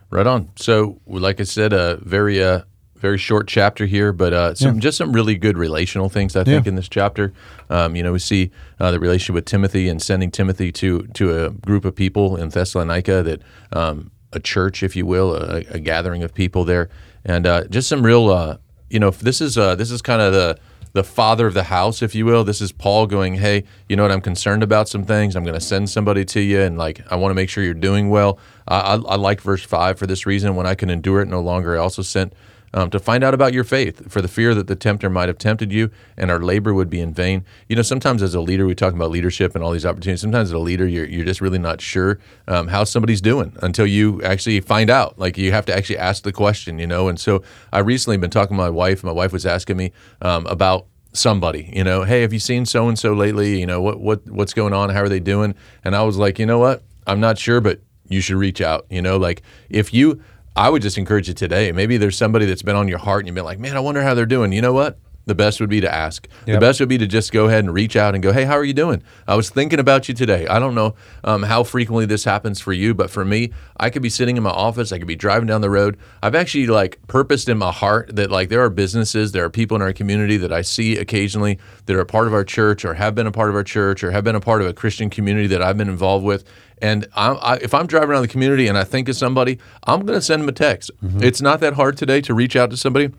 Right 0.08 0.26
on. 0.26 0.50
So, 0.56 1.00
like 1.06 1.40
I 1.40 1.44
said, 1.44 1.72
a 1.72 1.96
very 1.96 2.42
uh, 2.42 2.62
very 3.02 3.18
short 3.18 3.48
chapter 3.48 3.84
here, 3.84 4.12
but 4.12 4.32
uh, 4.32 4.54
some, 4.54 4.76
yeah. 4.76 4.80
just 4.80 4.96
some 4.96 5.12
really 5.12 5.34
good 5.34 5.58
relational 5.58 6.08
things 6.08 6.36
I 6.36 6.44
think 6.44 6.64
yeah. 6.64 6.68
in 6.70 6.76
this 6.76 6.88
chapter. 6.88 7.32
Um, 7.68 7.96
you 7.96 8.02
know, 8.02 8.12
we 8.12 8.20
see 8.20 8.52
uh, 8.78 8.92
the 8.92 9.00
relationship 9.00 9.34
with 9.34 9.44
Timothy 9.44 9.88
and 9.88 10.00
sending 10.00 10.30
Timothy 10.30 10.70
to 10.72 11.08
to 11.08 11.44
a 11.44 11.50
group 11.50 11.84
of 11.84 11.96
people 11.96 12.36
in 12.36 12.50
Thessalonica 12.50 13.22
that 13.24 13.42
um, 13.72 14.12
a 14.32 14.38
church, 14.38 14.82
if 14.82 14.94
you 14.94 15.04
will, 15.04 15.34
a, 15.34 15.64
a, 15.70 15.80
gathering 15.80 16.22
of 16.22 16.32
people 16.32 16.64
there, 16.64 16.88
and 17.24 17.46
uh, 17.46 17.64
just 17.64 17.88
some 17.88 18.06
real 18.06 18.30
uh, 18.30 18.56
you 18.92 18.98
know, 19.00 19.10
this 19.10 19.40
is 19.40 19.56
uh, 19.56 19.74
this 19.74 19.90
is 19.90 20.02
kind 20.02 20.20
of 20.20 20.32
the 20.32 20.58
the 20.92 21.02
father 21.02 21.46
of 21.46 21.54
the 21.54 21.64
house, 21.64 22.02
if 22.02 22.14
you 22.14 22.26
will. 22.26 22.44
This 22.44 22.60
is 22.60 22.70
Paul 22.70 23.06
going, 23.06 23.36
hey, 23.36 23.64
you 23.88 23.96
know 23.96 24.02
what? 24.02 24.12
I'm 24.12 24.20
concerned 24.20 24.62
about 24.62 24.90
some 24.90 25.04
things. 25.04 25.34
I'm 25.34 25.44
going 25.44 25.54
to 25.54 25.60
send 25.60 25.88
somebody 25.88 26.26
to 26.26 26.40
you, 26.40 26.60
and 26.60 26.76
like 26.76 27.00
I 27.10 27.16
want 27.16 27.30
to 27.30 27.34
make 27.34 27.48
sure 27.48 27.64
you're 27.64 27.72
doing 27.72 28.10
well. 28.10 28.38
I, 28.68 28.94
I 28.94 29.16
like 29.16 29.40
verse 29.40 29.64
five 29.64 29.98
for 29.98 30.06
this 30.06 30.26
reason. 30.26 30.54
When 30.54 30.66
I 30.66 30.74
can 30.74 30.90
endure 30.90 31.22
it 31.22 31.28
no 31.28 31.40
longer, 31.40 31.74
I 31.74 31.78
also 31.78 32.02
sent 32.02 32.34
um, 32.74 32.90
to 32.90 32.98
find 32.98 33.22
out 33.22 33.34
about 33.34 33.52
your 33.52 33.64
faith, 33.64 34.10
for 34.10 34.20
the 34.20 34.28
fear 34.28 34.54
that 34.54 34.66
the 34.66 34.76
tempter 34.76 35.10
might 35.10 35.28
have 35.28 35.38
tempted 35.38 35.72
you, 35.72 35.90
and 36.16 36.30
our 36.30 36.40
labor 36.40 36.72
would 36.72 36.90
be 36.90 37.00
in 37.00 37.12
vain. 37.12 37.44
You 37.68 37.76
know, 37.76 37.82
sometimes 37.82 38.22
as 38.22 38.34
a 38.34 38.40
leader, 38.40 38.66
we 38.66 38.74
talk 38.74 38.94
about 38.94 39.10
leadership 39.10 39.54
and 39.54 39.62
all 39.62 39.72
these 39.72 39.86
opportunities. 39.86 40.20
Sometimes 40.20 40.48
as 40.48 40.52
a 40.52 40.58
leader, 40.58 40.86
you're, 40.86 41.06
you're 41.06 41.24
just 41.24 41.40
really 41.40 41.58
not 41.58 41.80
sure 41.80 42.18
um, 42.48 42.68
how 42.68 42.84
somebody's 42.84 43.20
doing 43.20 43.56
until 43.62 43.86
you 43.86 44.22
actually 44.22 44.60
find 44.60 44.90
out. 44.90 45.18
Like 45.18 45.36
you 45.36 45.52
have 45.52 45.66
to 45.66 45.76
actually 45.76 45.98
ask 45.98 46.22
the 46.22 46.32
question, 46.32 46.78
you 46.78 46.86
know. 46.86 47.08
And 47.08 47.18
so 47.18 47.42
I 47.72 47.80
recently 47.80 48.16
been 48.16 48.30
talking 48.30 48.56
to 48.56 48.62
my 48.62 48.70
wife. 48.70 49.04
My 49.04 49.12
wife 49.12 49.32
was 49.32 49.46
asking 49.46 49.76
me 49.76 49.92
um, 50.20 50.46
about 50.46 50.86
somebody 51.14 51.70
you 51.74 51.84
know 51.84 52.04
hey 52.04 52.22
have 52.22 52.32
you 52.32 52.38
seen 52.38 52.64
so 52.64 52.88
and 52.88 52.98
so 52.98 53.12
lately 53.12 53.60
you 53.60 53.66
know 53.66 53.82
what 53.82 54.00
what 54.00 54.26
what's 54.30 54.54
going 54.54 54.72
on 54.72 54.88
how 54.88 55.02
are 55.02 55.10
they 55.10 55.20
doing 55.20 55.54
and 55.84 55.94
i 55.94 56.02
was 56.02 56.16
like 56.16 56.38
you 56.38 56.46
know 56.46 56.58
what 56.58 56.82
i'm 57.06 57.20
not 57.20 57.36
sure 57.36 57.60
but 57.60 57.80
you 58.08 58.22
should 58.22 58.36
reach 58.36 58.62
out 58.62 58.86
you 58.88 59.02
know 59.02 59.18
like 59.18 59.42
if 59.68 59.92
you 59.92 60.22
I 60.54 60.68
would 60.68 60.82
just 60.82 60.98
encourage 60.98 61.28
you 61.28 61.34
today. 61.34 61.72
Maybe 61.72 61.96
there's 61.96 62.16
somebody 62.16 62.44
that's 62.44 62.62
been 62.62 62.76
on 62.76 62.88
your 62.88 62.98
heart 62.98 63.20
and 63.20 63.28
you've 63.28 63.34
been 63.34 63.44
like, 63.44 63.58
man, 63.58 63.76
I 63.76 63.80
wonder 63.80 64.02
how 64.02 64.14
they're 64.14 64.26
doing. 64.26 64.52
You 64.52 64.60
know 64.60 64.72
what? 64.72 64.98
The 65.24 65.34
best 65.34 65.60
would 65.60 65.70
be 65.70 65.80
to 65.80 65.92
ask. 65.92 66.26
Yep. 66.46 66.56
The 66.56 66.60
best 66.60 66.80
would 66.80 66.88
be 66.88 66.98
to 66.98 67.06
just 67.06 67.32
go 67.32 67.46
ahead 67.46 67.62
and 67.62 67.72
reach 67.72 67.94
out 67.94 68.14
and 68.14 68.22
go, 68.22 68.32
hey, 68.32 68.44
how 68.44 68.54
are 68.54 68.64
you 68.64 68.72
doing? 68.72 69.02
I 69.26 69.36
was 69.36 69.50
thinking 69.50 69.78
about 69.78 70.08
you 70.08 70.14
today. 70.14 70.46
I 70.48 70.58
don't 70.58 70.74
know 70.74 70.94
um, 71.22 71.44
how 71.44 71.62
frequently 71.62 72.06
this 72.06 72.24
happens 72.24 72.60
for 72.60 72.72
you, 72.72 72.92
but 72.92 73.08
for 73.08 73.24
me, 73.24 73.52
I 73.76 73.90
could 73.90 74.02
be 74.02 74.08
sitting 74.08 74.36
in 74.36 74.42
my 74.42 74.50
office, 74.50 74.90
I 74.90 74.98
could 74.98 75.06
be 75.06 75.14
driving 75.14 75.46
down 75.46 75.60
the 75.60 75.70
road. 75.70 75.96
I've 76.22 76.34
actually 76.34 76.66
like 76.66 76.98
purposed 77.06 77.48
in 77.48 77.56
my 77.58 77.70
heart 77.70 78.16
that 78.16 78.30
like 78.30 78.48
there 78.48 78.64
are 78.64 78.70
businesses, 78.70 79.32
there 79.32 79.44
are 79.44 79.50
people 79.50 79.76
in 79.76 79.82
our 79.82 79.92
community 79.92 80.36
that 80.38 80.52
I 80.52 80.62
see 80.62 80.96
occasionally 80.96 81.58
that 81.86 81.94
are 81.94 82.00
a 82.00 82.06
part 82.06 82.26
of 82.26 82.34
our 82.34 82.44
church 82.44 82.84
or 82.84 82.94
have 82.94 83.14
been 83.14 83.26
a 83.26 83.32
part 83.32 83.48
of 83.48 83.54
our 83.54 83.64
church 83.64 84.02
or 84.02 84.10
have 84.10 84.24
been 84.24 84.36
a 84.36 84.40
part 84.40 84.60
of 84.60 84.66
a 84.66 84.72
Christian 84.72 85.08
community 85.08 85.46
that 85.48 85.62
I've 85.62 85.78
been 85.78 85.88
involved 85.88 86.24
with. 86.24 86.44
And 86.78 87.06
I, 87.14 87.30
I, 87.30 87.54
if 87.56 87.74
I'm 87.74 87.86
driving 87.86 88.10
around 88.10 88.22
the 88.22 88.28
community 88.28 88.66
and 88.66 88.76
I 88.76 88.82
think 88.82 89.08
of 89.08 89.14
somebody, 89.14 89.60
I'm 89.84 90.04
going 90.04 90.18
to 90.18 90.22
send 90.22 90.42
them 90.42 90.48
a 90.48 90.52
text. 90.52 90.90
Mm-hmm. 91.00 91.22
It's 91.22 91.40
not 91.40 91.60
that 91.60 91.74
hard 91.74 91.96
today 91.96 92.20
to 92.22 92.34
reach 92.34 92.56
out 92.56 92.70
to 92.70 92.76
somebody. 92.76 93.12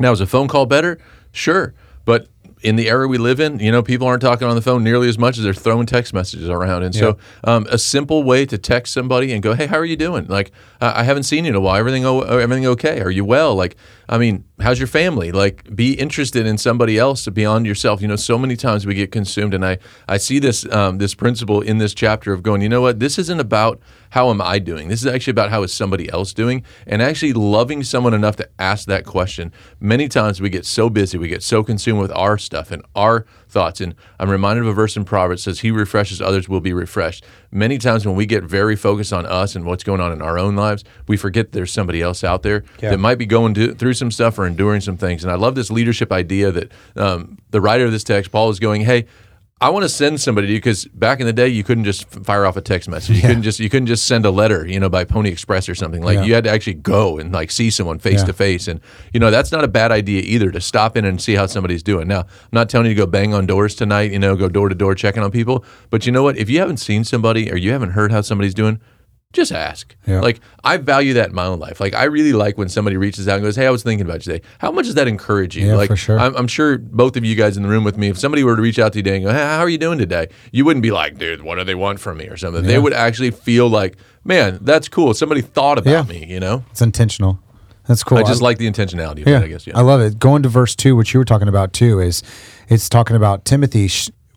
Now, 0.00 0.12
is 0.12 0.20
a 0.20 0.26
phone 0.26 0.48
call 0.48 0.66
better? 0.66 0.98
Sure. 1.32 1.74
But 2.04 2.28
in 2.62 2.76
the 2.76 2.88
era 2.88 3.06
we 3.06 3.18
live 3.18 3.40
in, 3.40 3.58
you 3.60 3.70
know, 3.70 3.82
people 3.82 4.06
aren't 4.06 4.22
talking 4.22 4.48
on 4.48 4.56
the 4.56 4.62
phone 4.62 4.82
nearly 4.82 5.08
as 5.08 5.18
much 5.18 5.38
as 5.38 5.44
they're 5.44 5.54
throwing 5.54 5.86
text 5.86 6.12
messages 6.12 6.48
around. 6.48 6.82
And 6.82 6.94
yeah. 6.94 7.00
so, 7.00 7.18
um, 7.44 7.66
a 7.70 7.78
simple 7.78 8.22
way 8.24 8.46
to 8.46 8.58
text 8.58 8.92
somebody 8.92 9.32
and 9.32 9.42
go, 9.42 9.54
"Hey, 9.54 9.66
how 9.66 9.76
are 9.76 9.84
you 9.84 9.96
doing? 9.96 10.26
Like, 10.26 10.52
I 10.80 11.02
haven't 11.02 11.24
seen 11.24 11.44
you 11.44 11.50
in 11.50 11.54
a 11.54 11.60
while. 11.60 11.76
Everything, 11.76 12.04
everything 12.04 12.66
okay? 12.66 13.00
Are 13.00 13.10
you 13.10 13.24
well? 13.24 13.54
Like, 13.54 13.76
I 14.08 14.18
mean, 14.18 14.44
how's 14.60 14.78
your 14.78 14.88
family? 14.88 15.32
Like, 15.32 15.74
be 15.74 15.92
interested 15.94 16.46
in 16.46 16.58
somebody 16.58 16.98
else 16.98 17.26
beyond 17.28 17.66
yourself. 17.66 18.00
You 18.00 18.08
know, 18.08 18.16
so 18.16 18.38
many 18.38 18.56
times 18.56 18.86
we 18.86 18.94
get 18.94 19.12
consumed, 19.12 19.54
and 19.54 19.64
I, 19.64 19.78
I 20.08 20.16
see 20.16 20.38
this, 20.38 20.70
um, 20.72 20.98
this 20.98 21.14
principle 21.14 21.60
in 21.60 21.78
this 21.78 21.94
chapter 21.94 22.32
of 22.32 22.42
going, 22.42 22.62
you 22.62 22.68
know 22.68 22.80
what? 22.80 23.00
This 23.00 23.18
isn't 23.18 23.40
about 23.40 23.80
how 24.10 24.30
am 24.30 24.40
I 24.40 24.58
doing? 24.58 24.88
This 24.88 25.00
is 25.00 25.06
actually 25.06 25.32
about 25.32 25.50
how 25.50 25.62
is 25.62 25.72
somebody 25.72 26.10
else 26.10 26.32
doing, 26.32 26.64
and 26.86 27.02
actually 27.02 27.32
loving 27.32 27.82
someone 27.84 28.14
enough 28.14 28.36
to 28.36 28.48
ask 28.58 28.86
that 28.88 29.04
question. 29.04 29.52
Many 29.80 30.08
times 30.08 30.40
we 30.40 30.50
get 30.50 30.64
so 30.66 30.88
busy, 30.90 31.18
we 31.18 31.28
get 31.28 31.42
so 31.42 31.62
consumed 31.62 32.00
with 32.00 32.12
our 32.12 32.38
stuff 32.38 32.70
and 32.70 32.82
our 32.94 33.26
thoughts. 33.48 33.80
And 33.80 33.94
I'm 34.20 34.28
reminded 34.30 34.62
of 34.62 34.68
a 34.68 34.72
verse 34.72 34.96
in 34.96 35.04
Proverbs 35.04 35.42
says, 35.42 35.60
"He 35.60 35.70
refreshes 35.70 36.20
others 36.20 36.48
will 36.48 36.60
be 36.60 36.72
refreshed." 36.72 37.24
Many 37.50 37.78
times 37.78 38.04
when 38.06 38.14
we 38.14 38.26
get 38.26 38.44
very 38.44 38.76
focused 38.76 39.12
on 39.12 39.24
us 39.24 39.56
and 39.56 39.64
what's 39.64 39.84
going 39.84 40.00
on 40.02 40.12
in 40.12 40.20
our 40.20 40.38
own 40.38 40.54
lives, 40.54 40.84
we 41.06 41.16
forget 41.16 41.52
there's 41.52 41.72
somebody 41.72 42.02
else 42.02 42.22
out 42.22 42.42
there 42.42 42.64
Yeah. 42.82 42.90
that 42.90 42.98
might 42.98 43.16
be 43.16 43.24
going 43.26 43.54
to, 43.54 43.72
through 43.74 43.94
some 43.94 44.10
stuff 44.10 44.38
or 44.38 44.46
enduring 44.46 44.82
some 44.82 44.96
things. 44.98 45.22
And 45.24 45.32
I 45.32 45.36
love 45.36 45.54
this 45.54 45.70
leadership 45.70 46.12
idea 46.12 46.50
that 46.52 46.70
um, 46.96 47.38
the 47.50 47.60
writer 47.62 47.86
of 47.86 47.92
this 47.92 48.04
text, 48.04 48.30
Paul, 48.32 48.50
is 48.50 48.58
going, 48.60 48.82
"Hey." 48.82 49.06
I 49.60 49.70
want 49.70 49.82
to 49.82 49.88
send 49.88 50.20
somebody 50.20 50.46
to 50.46 50.52
you 50.52 50.58
because 50.60 50.84
back 50.84 51.18
in 51.18 51.26
the 51.26 51.32
day 51.32 51.48
you 51.48 51.64
couldn't 51.64 51.82
just 51.82 52.08
fire 52.10 52.46
off 52.46 52.56
a 52.56 52.60
text 52.60 52.88
message. 52.88 53.16
You 53.16 53.22
couldn't 53.22 53.42
just 53.42 53.58
you 53.58 53.68
couldn't 53.68 53.86
just 53.86 54.06
send 54.06 54.24
a 54.24 54.30
letter, 54.30 54.64
you 54.64 54.78
know, 54.78 54.88
by 54.88 55.04
Pony 55.04 55.30
Express 55.30 55.68
or 55.68 55.74
something. 55.74 56.00
Like 56.00 56.18
Yeah. 56.18 56.22
you 56.24 56.34
had 56.34 56.44
to 56.44 56.50
actually 56.50 56.74
go 56.74 57.18
and 57.18 57.32
like 57.32 57.50
see 57.50 57.68
someone 57.70 57.98
face 57.98 58.20
Yeah. 58.20 58.26
to 58.26 58.32
face, 58.34 58.68
and 58.68 58.80
you 59.12 59.18
know 59.18 59.32
that's 59.32 59.50
not 59.50 59.64
a 59.64 59.68
bad 59.68 59.90
idea 59.90 60.22
either 60.22 60.52
to 60.52 60.60
stop 60.60 60.96
in 60.96 61.04
and 61.04 61.20
see 61.20 61.34
how 61.34 61.46
somebody's 61.46 61.82
doing. 61.82 62.06
Now, 62.06 62.20
I'm 62.20 62.26
not 62.52 62.68
telling 62.68 62.86
you 62.86 62.94
to 62.94 62.98
go 62.98 63.06
bang 63.06 63.34
on 63.34 63.46
doors 63.46 63.74
tonight, 63.74 64.12
you 64.12 64.20
know, 64.20 64.36
go 64.36 64.48
door 64.48 64.68
to 64.68 64.76
door 64.76 64.94
checking 64.94 65.24
on 65.24 65.32
people, 65.32 65.64
but 65.90 66.06
you 66.06 66.12
know 66.12 66.22
what? 66.22 66.36
If 66.38 66.48
you 66.48 66.60
haven't 66.60 66.76
seen 66.76 67.02
somebody 67.02 67.50
or 67.50 67.56
you 67.56 67.72
haven't 67.72 67.90
heard 67.90 68.12
how 68.12 68.20
somebody's 68.20 68.54
doing, 68.54 68.78
just 69.32 69.52
ask. 69.52 69.94
Yeah. 70.06 70.20
Like 70.20 70.40
I 70.64 70.78
value 70.78 71.14
that 71.14 71.28
in 71.30 71.34
my 71.34 71.44
own 71.44 71.58
life. 71.58 71.80
Like 71.80 71.94
I 71.94 72.04
really 72.04 72.32
like 72.32 72.56
when 72.56 72.68
somebody 72.68 72.96
reaches 72.96 73.28
out 73.28 73.34
and 73.34 73.42
goes, 73.42 73.56
"Hey, 73.56 73.66
I 73.66 73.70
was 73.70 73.82
thinking 73.82 74.06
about 74.06 74.26
you 74.26 74.32
today." 74.32 74.46
How 74.58 74.70
much 74.70 74.86
does 74.86 74.94
that 74.94 75.06
encourage 75.06 75.56
you? 75.56 75.66
Yeah, 75.66 75.74
like 75.76 75.90
for 75.90 75.96
sure. 75.96 76.18
I'm, 76.18 76.34
I'm 76.34 76.48
sure 76.48 76.78
both 76.78 77.16
of 77.16 77.24
you 77.24 77.34
guys 77.34 77.56
in 77.56 77.62
the 77.62 77.68
room 77.68 77.84
with 77.84 77.98
me, 77.98 78.08
if 78.08 78.18
somebody 78.18 78.42
were 78.42 78.56
to 78.56 78.62
reach 78.62 78.78
out 78.78 78.92
to 78.94 78.98
you 78.98 79.02
today 79.02 79.16
and 79.16 79.24
go, 79.26 79.30
"Hey, 79.32 79.38
how 79.38 79.60
are 79.60 79.68
you 79.68 79.78
doing 79.78 79.98
today?" 79.98 80.28
You 80.50 80.64
wouldn't 80.64 80.82
be 80.82 80.90
like, 80.90 81.18
"Dude, 81.18 81.42
what 81.42 81.56
do 81.56 81.64
they 81.64 81.74
want 81.74 82.00
from 82.00 82.16
me?" 82.16 82.28
or 82.28 82.36
something. 82.36 82.64
They 82.64 82.78
would 82.78 82.94
actually 82.94 83.30
feel 83.30 83.68
like, 83.68 83.96
"Man, 84.24 84.58
that's 84.62 84.88
cool. 84.88 85.12
Somebody 85.12 85.42
thought 85.42 85.78
about 85.78 85.90
Yeah. 85.90 86.02
me." 86.04 86.24
You 86.24 86.40
know. 86.40 86.64
It's 86.70 86.80
intentional. 86.82 87.38
That's 87.86 88.04
cool. 88.04 88.18
I 88.18 88.22
just 88.22 88.42
like 88.42 88.58
the 88.58 88.70
intentionality 88.70 89.22
of 89.22 89.28
yeah, 89.28 89.40
it. 89.40 89.44
I 89.44 89.48
guess. 89.48 89.66
Yeah. 89.66 89.78
I 89.78 89.80
love 89.82 90.00
it. 90.00 90.18
Going 90.18 90.42
to 90.42 90.48
verse 90.48 90.74
two, 90.76 90.96
which 90.96 91.12
you 91.14 91.18
were 91.20 91.24
talking 91.24 91.48
about 91.48 91.72
too, 91.72 92.00
is 92.00 92.22
it's 92.68 92.88
talking 92.88 93.16
about 93.16 93.44
Timothy. 93.44 93.90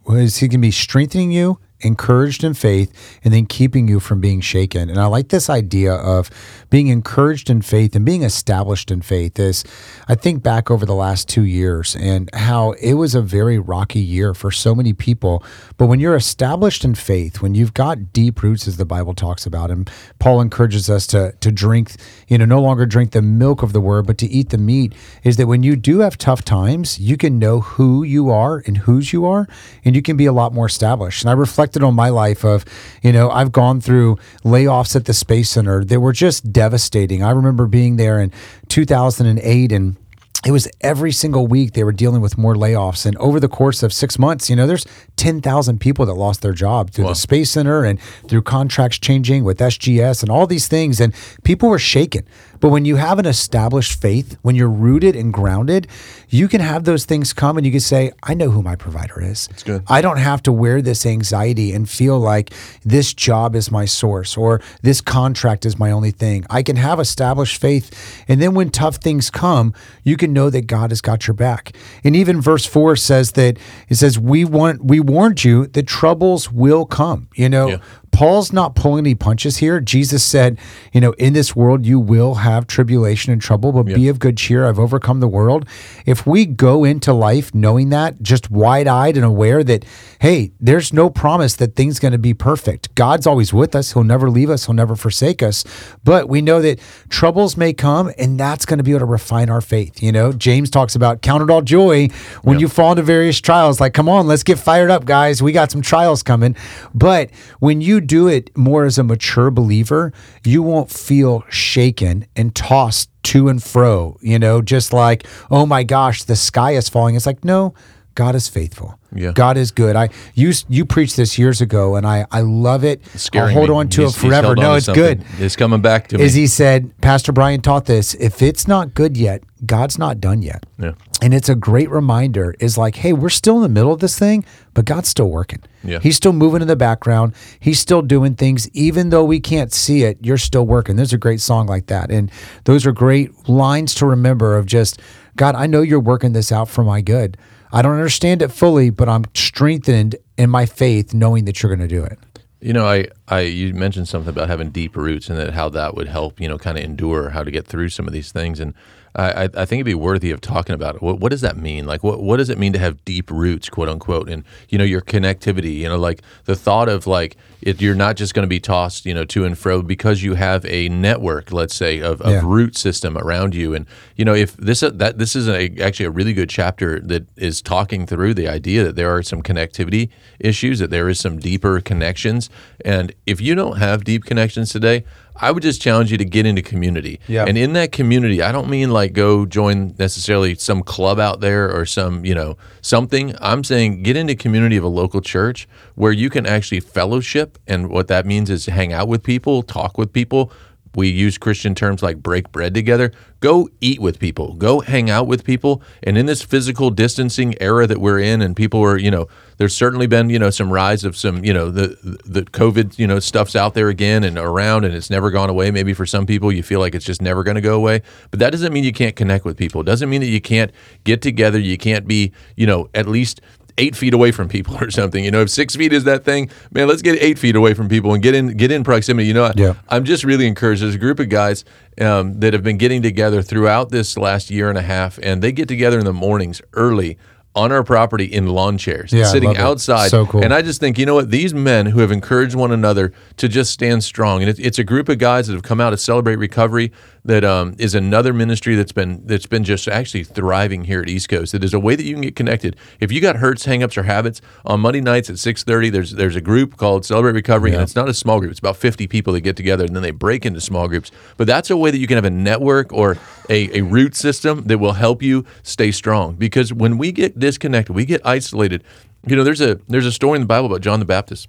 Is 0.10 0.38
he 0.38 0.50
can 0.50 0.62
be 0.62 0.71
strengthening 0.71 1.31
you, 1.31 1.60
encouraged 1.81 2.43
in 2.43 2.53
faith, 2.53 2.91
and 3.23 3.33
then 3.33 3.45
keeping 3.45 3.88
you 3.88 4.00
from 4.00 4.21
being 4.21 4.41
shaken. 4.41 4.89
And 4.89 5.00
I 5.00 5.05
like 5.05 5.29
this 5.29 5.50
idea 5.50 5.93
of 5.93 6.29
being 6.69 6.88
encouraged 6.88 7.50
in 7.50 7.61
faith 7.61 7.95
and 7.95 8.05
being 8.05 8.23
established 8.23 8.91
in 8.91 9.01
faith. 9.01 9.39
Is 9.39 9.63
I 10.07 10.15
think 10.15 10.43
back 10.43 10.71
over 10.71 10.85
the 10.85 10.95
last 10.95 11.27
two 11.27 11.43
years 11.43 11.95
and 11.95 12.29
how 12.33 12.71
it 12.73 12.93
was 12.93 13.15
a 13.15 13.21
very 13.21 13.59
rocky 13.59 14.00
year 14.00 14.33
for 14.33 14.51
so 14.51 14.75
many 14.75 14.93
people. 14.93 15.43
But 15.77 15.88
when 15.88 16.00
you're 16.00 16.15
established 16.15 16.83
in 16.83 16.95
faith, 16.95 17.41
when 17.41 17.55
you've 17.55 17.73
got 17.73 18.13
deep 18.13 18.43
roots, 18.43 18.67
as 18.67 18.77
the 18.77 18.85
Bible 18.85 19.13
talks 19.13 19.45
about, 19.45 19.71
and 19.71 19.89
Paul 20.19 20.41
encourages 20.41 20.89
us 20.89 21.07
to 21.07 21.33
to 21.39 21.51
drink, 21.51 21.95
you 22.27 22.38
know, 22.38 22.45
no 22.45 22.61
longer 22.61 22.85
drink 22.85 23.11
the 23.11 23.21
milk 23.21 23.63
of 23.63 23.73
the 23.73 23.81
word, 23.81 24.07
but 24.07 24.17
to 24.19 24.27
eat 24.27 24.50
the 24.50 24.57
meat, 24.57 24.93
is 25.23 25.38
that 25.38 25.47
when 25.47 25.63
you 25.63 25.75
do 25.75 26.00
have 26.00 26.17
tough 26.17 26.43
times, 26.43 27.00
you 27.00 27.17
can 27.17 27.39
know 27.39 27.61
who 27.61 28.03
you 28.03 28.29
are 28.29 28.63
and 28.65 28.77
whose 28.77 29.13
you 29.13 29.25
are, 29.25 29.47
and 29.83 29.95
you 29.95 30.01
can 30.01 30.17
be 30.17 30.25
a 30.25 30.33
lot 30.33 30.53
more 30.53 30.65
established. 30.65 31.23
And 31.23 31.29
I 31.29 31.33
reflected 31.72 31.84
on 31.86 31.96
my 31.96 32.10
life 32.10 32.44
of, 32.44 32.66
you 33.01 33.12
know, 33.12 33.30
I've 33.30 33.51
gone 33.51 33.82
through 33.82 34.18
layoffs 34.44 34.96
at 34.96 35.06
the 35.06 35.13
Space 35.13 35.50
Center 35.50 35.84
They 35.84 35.98
were 35.98 36.13
just 36.13 36.51
devastating. 36.51 37.24
I 37.24 37.32
remember 37.32 37.68
being 37.68 37.98
there 37.98 38.20
in 38.20 38.32
2008 38.68 39.72
and 39.72 39.96
it 40.44 40.51
was 40.51 40.68
every 40.82 41.12
single 41.12 41.46
week 41.46 41.74
they 41.74 41.84
were 41.84 41.94
dealing 41.94 42.20
with 42.20 42.36
more 42.36 42.56
layoffs. 42.56 43.06
And 43.06 43.16
over 43.18 43.40
the 43.40 43.48
course 43.48 43.84
of 43.84 43.94
six 43.94 44.18
months, 44.18 44.50
you 44.50 44.56
know, 44.56 44.66
there's 44.66 44.86
10,000 45.18 45.80
people 45.80 46.06
that 46.08 46.16
lost 46.16 46.42
their 46.42 46.54
job 46.54 46.90
through 46.90 47.06
the 47.06 47.13
Space 47.13 47.51
Center 47.51 47.86
and 47.86 48.00
through 48.28 48.42
contracts 48.42 48.98
changing 48.98 49.44
with 49.44 49.60
SGS 49.60 50.24
and 50.24 50.32
all 50.32 50.48
these 50.48 50.68
things. 50.68 51.00
And 51.00 51.13
people 51.44 51.70
were 51.70 51.80
shaken. 51.80 52.25
But 52.62 52.70
when 52.70 52.86
you 52.86 52.96
have 52.96 53.20
an 53.20 53.25
established 53.25 54.00
faith, 54.00 54.38
when 54.44 54.56
you're 54.56 54.70
rooted 54.70 55.15
and 55.15 55.34
grounded, 55.34 55.88
you 56.30 56.48
can 56.48 56.62
have 56.62 56.84
those 56.86 57.06
things 57.06 57.34
come 57.34 57.58
and 57.58 57.65
you 57.65 57.72
can 57.72 57.82
say, 57.82 58.12
I 58.24 58.36
know 58.36 58.51
who 58.51 58.62
my 58.62 58.75
provider 58.75 59.22
is. 59.22 59.48
That's 59.48 59.63
good. 59.63 59.84
I 59.88 60.01
don't 60.01 60.18
have 60.18 60.41
to 60.44 60.51
wear 60.51 60.82
this 60.82 61.06
anxiety 61.06 61.74
and 61.74 61.89
feel 61.89 62.20
like 62.20 62.53
this 62.86 63.13
job 63.13 63.56
is 63.56 63.72
my 63.72 63.86
source 63.86 64.38
or 64.38 64.62
this 64.84 65.01
contract 65.01 65.65
is 65.65 65.80
my 65.80 65.91
only 65.91 66.12
thing. 66.12 66.46
I 66.50 66.62
can 66.63 66.75
have 66.75 67.00
established 67.00 67.60
faith. 67.60 68.24
And 68.27 68.41
then 68.41 68.53
when 68.53 68.70
tough 68.70 68.98
things 68.98 69.30
come, 69.30 69.74
you 70.03 70.15
can 70.15 70.32
know 70.32 70.50
that 70.51 70.68
God 70.68 70.91
has 70.91 71.01
got 71.01 71.27
your 71.27 71.34
back. 71.34 71.75
And 72.03 72.15
even 72.15 72.39
verse 72.39 72.65
4 72.65 72.96
says 72.96 73.32
that 73.34 73.58
it 73.89 73.96
says, 73.96 74.20
We 74.20 74.46
want 74.46 74.86
we 74.86 75.00
warned 75.00 75.44
you 75.44 75.65
that 75.68 75.88
troubles 75.88 76.51
will 76.51 76.86
come. 76.86 77.27
You 77.36 77.50
know, 77.50 77.68
Yeah. 77.70 77.77
Paul's 78.12 78.53
not 78.53 78.75
pulling 78.75 79.06
any 79.06 79.15
punches 79.15 79.58
here. 79.58 79.80
Jesus 79.80 80.24
said, 80.24 80.60
you 80.94 81.01
know, 81.01 81.12
in 81.13 81.34
this 81.34 81.56
world 81.56 81.86
you 81.86 82.00
will 82.00 82.36
have 82.36 82.68
tribulation 82.68 83.32
and 83.32 83.41
trouble, 83.41 83.72
but 83.72 83.84
be 83.84 84.08
of 84.08 84.20
good 84.20 84.38
cheer. 84.38 84.68
I've 84.68 84.80
overcome 84.80 85.20
the 85.22 85.27
world. 85.27 85.65
If 86.06 86.27
we 86.27 86.46
go 86.46 86.84
into 86.84 87.13
life 87.13 87.53
knowing 87.56 87.89
that, 87.89 88.22
just 88.22 88.51
wide 88.51 88.88
eyed 88.88 89.15
and 89.15 89.25
aware 89.25 89.63
that, 89.63 89.86
hey, 90.20 90.51
there's 90.60 90.94
no 90.94 91.10
promise 91.10 91.56
that 91.56 91.75
things 91.75 92.00
going 92.00 92.12
to 92.12 92.18
be 92.18 92.34
perfect. 92.34 92.94
God's 92.96 93.25
always 93.25 93.53
with 93.53 93.75
us. 93.75 93.94
He'll 93.94 94.03
never 94.03 94.30
leave 94.30 94.50
us. 94.50 94.65
He'll 94.65 94.75
never 94.75 94.96
forsake 94.96 95.41
us. 95.41 95.63
But 96.03 96.30
we 96.30 96.41
know 96.41 96.62
that 96.62 96.80
troubles 97.10 97.58
may 97.58 97.74
come 97.74 98.12
and 98.18 98.39
that's 98.39 98.65
going 98.65 98.77
to 98.77 98.84
be 98.84 98.91
able 98.91 99.00
to 99.00 99.06
refine 99.06 99.50
our 99.50 99.62
faith. 99.62 100.03
You 100.03 100.12
know, 100.12 100.34
James 100.34 100.70
talks 100.70 100.96
about 100.96 101.22
count 101.22 101.44
it 101.44 101.50
all 101.50 101.62
joy 101.62 102.10
when 102.44 102.60
you 102.60 102.68
fall 102.68 102.91
into 102.91 103.03
various 103.03 103.39
trials. 103.39 103.80
Like, 103.80 103.94
come 103.94 104.10
on, 104.10 104.27
let's 104.27 104.44
get 104.44 104.60
fired 104.60 104.91
up, 104.91 105.06
guys. 105.06 105.41
We 105.41 105.51
got 105.51 105.72
some 105.72 105.82
trials 105.82 106.24
coming. 106.24 106.56
But 106.94 107.32
when 107.60 107.82
you 108.01 108.08
do 108.08 108.27
it 108.27 108.55
more 108.58 108.86
as 108.86 108.98
a 108.98 109.03
mature 109.03 109.51
believer, 109.51 110.12
you 110.43 110.63
won't 110.63 110.91
feel 110.91 111.43
shaken 111.50 112.25
and 112.36 112.53
tossed 112.55 113.10
to 113.24 113.48
and 113.50 113.62
fro, 113.62 114.17
you 114.22 114.39
know, 114.39 114.62
just 114.62 114.91
like, 114.93 115.25
oh 115.51 115.65
my 115.65 115.84
gosh, 115.84 116.24
the 116.24 116.36
sky 116.36 116.72
is 116.72 116.89
falling. 116.89 117.15
It's 117.15 117.25
like, 117.27 117.46
no, 117.46 117.74
God 118.15 118.36
is 118.36 118.48
faithful. 118.50 118.98
Yeah. 119.13 119.31
God 119.34 119.58
is 119.58 119.72
good. 119.72 119.96
I 119.96 120.10
you 120.36 120.53
you 120.70 120.86
preached 120.86 121.17
this 121.17 121.38
years 121.38 121.60
ago 121.62 121.96
and 121.96 122.05
I 122.08 122.25
I 122.31 122.41
love 122.41 122.84
it. 122.84 123.01
I'll 123.34 123.50
hold 123.50 123.70
me. 123.70 123.75
on 123.75 123.89
to 123.89 124.01
He's- 124.01 124.15
it 124.15 124.20
forever. 124.20 124.55
No, 124.55 124.75
it's 124.75 124.86
something. 124.86 125.03
good. 125.03 125.24
It's 125.38 125.55
coming 125.55 125.81
back 125.81 126.08
to 126.10 126.17
me. 126.17 126.24
As 126.24 126.34
he 126.34 126.48
said, 126.48 126.91
Pastor 127.01 127.31
Brian 127.31 127.62
taught 127.62 127.86
this, 127.86 128.13
if 128.15 128.41
it's 128.41 128.67
not 128.67 128.93
good 128.93 129.17
yet, 129.17 129.43
God's 129.65 129.98
not 130.00 130.20
done 130.22 130.41
yet. 130.41 130.65
Yeah. 130.79 130.93
And 131.22 131.36
it's 131.36 131.50
a 131.50 131.56
great 131.56 131.90
reminder 131.92 132.56
is 132.60 132.80
like, 132.80 132.96
hey, 132.96 133.13
we're 133.13 133.30
still 133.30 133.58
in 133.58 133.62
the 133.62 133.70
middle 133.70 133.94
of 133.94 134.00
this 134.00 134.18
thing, 134.18 134.44
but 134.74 134.86
God's 134.86 135.08
still 135.08 135.30
working. 135.30 135.62
Yeah. 135.84 136.00
He's 136.00 136.16
still 136.16 136.34
moving 136.34 136.63
in 136.63 136.68
the 136.68 136.75
background. 136.75 137.36
He's 137.60 137.80
still 137.80 138.01
doing 138.01 138.34
things. 138.34 138.68
Even 138.72 139.10
though 139.10 139.24
we 139.24 139.40
can't 139.40 139.72
see 139.72 140.04
it, 140.04 140.18
you're 140.22 140.40
still 140.40 140.66
working. 140.66 140.96
There's 140.96 141.13
a 141.13 141.20
great 141.20 141.40
song 141.40 141.68
like 141.68 141.86
that. 141.88 142.10
And 142.10 142.32
those 142.63 142.88
are 142.88 142.92
great 142.92 143.48
lines 143.48 143.94
to 143.96 144.08
remember 144.08 144.58
of 144.58 144.66
just, 144.66 145.00
God, 145.36 145.54
I 145.54 145.68
know 145.68 145.82
you're 145.82 146.00
working 146.00 146.34
this 146.34 146.51
out 146.51 146.68
for 146.68 146.84
my 146.84 147.01
good. 147.01 147.38
I 147.72 147.84
don't 147.84 147.94
understand 147.94 148.42
it 148.42 148.50
fully, 148.50 148.90
but 148.90 149.08
I'm 149.08 149.25
strengthened 149.36 150.16
in 150.38 150.50
my 150.50 150.66
faith 150.66 151.13
knowing 151.13 151.46
that 151.46 151.62
you're 151.62 151.74
going 151.74 151.88
to 151.88 151.96
do 151.96 152.04
it. 152.04 152.18
You 152.60 152.74
know, 152.74 152.86
I, 152.86 153.08
I 153.31 153.41
you 153.41 153.73
mentioned 153.73 154.07
something 154.07 154.29
about 154.29 154.50
having 154.50 154.69
deep 154.69 154.95
roots 154.95 155.29
and 155.29 155.39
that 155.39 155.53
how 155.53 155.69
that 155.69 155.95
would 155.95 156.07
help, 156.07 156.39
you 156.39 156.47
know, 156.47 156.57
kind 156.57 156.77
of 156.77 156.83
endure 156.83 157.29
how 157.29 157.43
to 157.43 157.51
get 157.51 157.65
through 157.65 157.89
some 157.89 158.05
of 158.05 158.13
these 158.13 158.31
things. 158.31 158.59
And 158.59 158.73
I, 159.13 159.50
I 159.53 159.65
think 159.65 159.73
it'd 159.73 159.85
be 159.85 159.93
worthy 159.93 160.31
of 160.31 160.39
talking 160.39 160.73
about 160.73 160.95
it. 160.95 161.01
What, 161.01 161.19
what 161.19 161.31
does 161.31 161.41
that 161.41 161.57
mean? 161.57 161.85
Like, 161.85 162.01
what, 162.01 162.23
what 162.23 162.38
does 162.38 162.50
it 162.50 162.57
mean 162.57 162.71
to 162.71 162.79
have 162.79 163.03
deep 163.03 163.29
roots, 163.29 163.67
quote 163.67 163.89
unquote? 163.89 164.29
And, 164.29 164.45
you 164.69 164.77
know, 164.77 164.85
your 164.85 165.01
connectivity, 165.01 165.75
you 165.79 165.89
know, 165.89 165.97
like 165.97 166.21
the 166.45 166.55
thought 166.55 166.88
of 166.88 167.07
like, 167.07 167.35
it, 167.61 167.81
you're 167.81 167.93
not 167.93 168.15
just 168.15 168.33
going 168.33 168.45
to 168.45 168.50
be 168.50 168.61
tossed, 168.61 169.05
you 169.05 169.13
know, 169.13 169.25
to 169.25 169.43
and 169.43 169.57
fro 169.57 169.81
because 169.81 170.23
you 170.23 170.35
have 170.35 170.65
a 170.65 170.88
network, 170.88 171.51
let's 171.51 171.75
say, 171.75 172.00
of, 172.00 172.21
of 172.21 172.31
Yeah. 172.31 172.41
root 172.41 172.77
system 172.77 173.17
around 173.17 173.53
you. 173.53 173.73
And, 173.73 173.85
you 174.15 174.23
know, 174.23 174.33
if 174.33 174.55
this, 174.55 174.79
that 174.79 175.17
this 175.17 175.35
is 175.35 175.50
a, 175.50 175.69
actually 175.81 176.05
a 176.05 176.11
really 176.11 176.33
good 176.33 176.50
chapter 176.50 177.01
that 177.01 177.27
is 177.35 177.61
talking 177.61 178.07
through 178.07 178.33
the 178.35 178.47
idea 178.47 178.85
that 178.85 178.95
there 178.95 179.13
are 179.13 179.21
some 179.21 179.43
connectivity 179.43 180.09
issues, 180.39 180.79
that 180.79 180.89
there 180.89 181.09
is 181.09 181.19
some 181.19 181.38
deeper 181.38 181.81
connections. 181.81 182.50
And 182.85 183.13
if 183.31 183.41
you 183.41 183.55
don't 183.55 183.77
have 183.77 184.03
deep 184.03 184.25
connections 184.25 184.71
today, 184.71 185.03
I 185.35 185.50
would 185.50 185.63
just 185.63 185.81
challenge 185.81 186.11
you 186.11 186.17
to 186.17 186.25
get 186.25 186.45
into 186.45 186.61
community. 186.61 187.19
Yeah. 187.27 187.45
And 187.47 187.57
in 187.57 187.73
that 187.73 187.91
community, 187.91 188.43
I 188.43 188.51
don't 188.51 188.69
mean 188.69 188.91
like 188.91 189.13
go 189.13 189.45
join 189.45 189.95
necessarily 189.97 190.53
some 190.55 190.83
club 190.83 191.19
out 191.19 191.39
there 191.39 191.71
or 191.71 191.85
some, 191.85 192.23
you 192.25 192.35
know, 192.35 192.57
something. 192.81 193.33
I'm 193.41 193.63
saying 193.63 194.03
get 194.03 194.15
into 194.15 194.35
community 194.35 194.77
of 194.77 194.83
a 194.83 194.89
local 194.89 195.21
church 195.21 195.67
where 195.95 196.11
you 196.11 196.29
can 196.29 196.45
actually 196.45 196.81
fellowship. 196.81 197.57
And 197.65 197.89
what 197.89 198.07
that 198.09 198.25
means 198.25 198.50
is 198.50 198.67
hang 198.67 198.93
out 198.93 199.07
with 199.07 199.23
people, 199.23 199.63
talk 199.63 199.97
with 199.97 200.13
people. 200.13 200.51
We 200.95 201.10
use 201.10 201.38
Christian 201.38 201.74
terms 201.74 202.03
like 202.03 202.17
break 202.17 202.51
bread 202.51 202.74
together. 202.74 203.12
Go 203.39 203.69
eat 203.79 204.00
with 204.00 204.19
people. 204.19 204.53
Go 204.53 204.81
hang 204.81 205.10
out 205.10 205.25
with 205.25 205.43
people. 205.43 205.81
And 206.03 206.17
in 206.17 206.25
this 206.25 206.41
physical 206.41 206.91
distancing 206.91 207.55
era 207.60 207.88
that 207.88 208.00
we're 208.00 208.19
in, 208.19 208.41
and 208.41 208.55
people 208.55 208.81
are, 208.83 208.98
you 208.98 209.10
know, 209.10 209.27
there's 209.57 209.75
certainly 209.75 210.05
been, 210.05 210.29
you 210.29 210.38
know, 210.38 210.50
some 210.50 210.71
rise 210.71 211.03
of 211.03 211.15
some, 211.15 211.43
you 211.43 211.53
know, 211.53 211.71
the 211.71 211.98
the 212.25 212.43
COVID, 212.43 213.00
you 213.00 213.07
know, 213.07 213.19
stuff's 213.19 213.55
out 213.55 213.74
there 213.74 213.89
again 213.89 214.24
and 214.24 214.38
around, 214.38 214.83
and 214.83 214.93
it's 214.93 215.10
never 215.10 215.31
gone 215.31 215.50
away. 215.50 215.71
Maybe 215.71 215.93
for 215.93 216.05
some 216.05 216.25
people, 216.25 216.51
you 216.51 216.62
feel 216.62 216.79
like 216.79 216.93
it's 216.93 217.05
just 217.05 217.21
never 217.21 217.43
going 217.43 217.55
to 217.55 217.62
go 217.62 217.75
away. 217.75 218.01
But 218.29 218.39
that 218.39 218.51
doesn't 218.51 218.74
mean 218.74 218.83
you 218.83 218.93
can't 218.93 219.15
connect 219.15 219.45
with 219.45 219.57
people. 219.57 219.81
It 219.81 219.86
doesn't 219.86 220.10
mean 220.10 220.21
that 220.21 220.27
you 220.27 220.41
can't 220.41 220.71
get 221.03 221.21
together. 221.21 221.60
You 221.60 221.77
can't 221.77 222.07
be, 222.07 222.33
you 222.55 222.67
know, 222.67 222.89
at 222.93 223.07
least 223.07 223.41
eight 223.78 223.96
feet 223.96 224.13
away 224.13 224.32
from 224.32 224.48
people 224.50 224.78
or 224.82 224.92
something. 224.92 225.24
You 225.24 225.32
know, 225.32 225.42
if 225.42 225.50
six 225.50 225.75
feet 225.75 225.94
is 225.94 226.04
that 226.06 226.24
thing, 226.24 226.50
man, 226.72 226.88
let's 226.88 227.01
get 227.01 227.22
eight 227.22 227.38
feet 227.40 227.56
away 227.56 227.74
from 227.74 227.90
people 227.90 228.13
and 228.13 228.22
get 228.24 228.36
in 228.36 228.56
get 228.58 228.72
in 228.72 228.84
proximity. 228.84 229.28
You 229.28 229.34
know, 229.34 229.51
Yeah. 229.56 229.74
I'm 229.90 230.04
just 230.06 230.24
really 230.24 230.48
encouraged. 230.48 230.82
There's 230.82 230.96
a 230.96 231.00
group 231.00 231.20
of 231.20 231.30
guys 231.30 231.66
um, 232.00 232.40
that 232.40 232.54
have 232.54 232.63
been 232.63 232.78
getting 232.78 233.01
together 233.01 233.42
throughout 233.42 233.90
this 233.90 234.18
last 234.18 234.50
year 234.50 234.70
and 234.70 234.78
a 234.78 234.82
half, 234.84 235.20
and 235.22 235.42
they 235.42 235.51
get 235.51 235.68
together 235.68 236.00
in 236.00 236.06
the 236.06 236.13
mornings 236.13 236.62
early 236.74 237.18
on 237.54 237.70
our 237.70 237.84
property 237.84 238.24
in 238.24 238.48
lawn 238.48 238.78
chairs, 238.78 239.12
Yeah, 239.12 239.25
sitting 239.25 239.58
outside. 239.58 240.10
So 240.10 240.25
cool. 240.25 240.42
And 240.42 240.54
I 240.54 240.62
just 240.62 240.80
think, 240.80 240.98
you 240.98 241.06
know 241.06 241.16
what, 241.16 241.32
these 241.32 241.54
men 241.54 241.88
who 241.88 242.00
have 242.00 242.10
encouraged 242.10 242.56
one 242.56 242.72
another 242.72 243.12
to 243.38 243.50
just 243.50 243.72
stand 243.72 244.06
strong, 244.06 244.40
and 244.42 244.50
it's, 244.50 244.60
it's 244.60 244.80
a 244.80 244.86
group 244.86 245.10
of 245.10 245.18
guys 245.18 245.48
that 245.48 245.54
have 245.54 245.63
come 245.63 245.82
out 245.82 245.90
to 245.90 245.98
celebrate 245.98 246.38
recovery. 246.38 246.94
That 247.24 247.44
um, 247.44 247.75
is 247.78 247.94
another 247.94 248.34
ministry 248.34 248.74
that's 248.74 248.92
been 248.92 249.22
that's 249.28 249.46
been 249.46 249.63
just 249.63 249.88
actually 249.88 250.24
thriving 250.24 250.86
here 250.86 251.01
at 251.04 251.08
East 251.08 251.30
Coast. 251.30 251.51
That 251.51 251.63
is 251.63 251.72
a 251.72 251.80
way 251.80 251.96
that 251.96 252.04
you 252.04 252.16
can 252.16 252.24
get 252.24 252.36
connected. 252.36 252.75
If 253.00 253.12
you 253.12 253.22
got 253.22 253.36
hurts, 253.36 253.68
hangups, 253.68 253.96
or 253.96 254.04
habits 254.04 254.42
on 254.66 254.80
Monday 254.80 255.01
nights 255.01 255.30
at 255.30 255.38
six 255.38 255.63
thirty, 255.63 255.92
there's 255.92 256.13
there's 256.13 256.36
a 256.36 256.42
group 256.42 256.78
called 256.78 257.06
Celebrate 257.06 257.34
Recovery, 257.34 257.74
and 257.74 257.84
it's 257.84 257.96
not 257.96 258.10
a 258.10 258.13
small 258.16 258.40
group. 258.40 258.50
It's 258.50 258.60
about 258.60 258.75
fifty 258.75 259.06
people 259.06 259.34
that 259.34 259.42
get 259.42 259.56
together, 259.56 259.86
and 259.86 259.96
then 259.96 260.01
they 260.01 260.10
break 260.10 260.48
into 260.48 260.60
small 260.60 260.88
groups. 260.88 261.12
But 261.38 261.46
that's 261.46 261.70
a 261.70 261.78
way 261.78 261.92
that 261.92 262.00
you 262.00 262.08
can 262.08 262.16
have 262.16 262.25
a 262.25 262.32
network 262.32 262.92
or 262.92 263.18
a, 263.50 263.78
a 263.78 263.82
root 263.84 264.16
system 264.16 264.63
that 264.63 264.80
will 264.80 264.94
help 264.94 265.22
you 265.22 265.46
stay 265.62 265.92
strong. 265.92 266.34
Because 266.34 266.74
when 266.74 266.98
we 266.98 267.12
get 267.12 267.38
disconnected, 267.38 267.96
we 267.96 268.04
get 268.04 268.22
isolated. 268.25 268.84
You 269.28 269.36
know, 269.36 269.44
there's 269.44 269.62
a 269.62 269.80
there's 269.88 270.08
a 270.08 270.12
story 270.12 270.38
in 270.38 270.42
the 270.42 270.48
Bible 270.48 270.66
about 270.66 270.82
John 270.82 271.00
the 271.00 271.06
Baptist. 271.06 271.48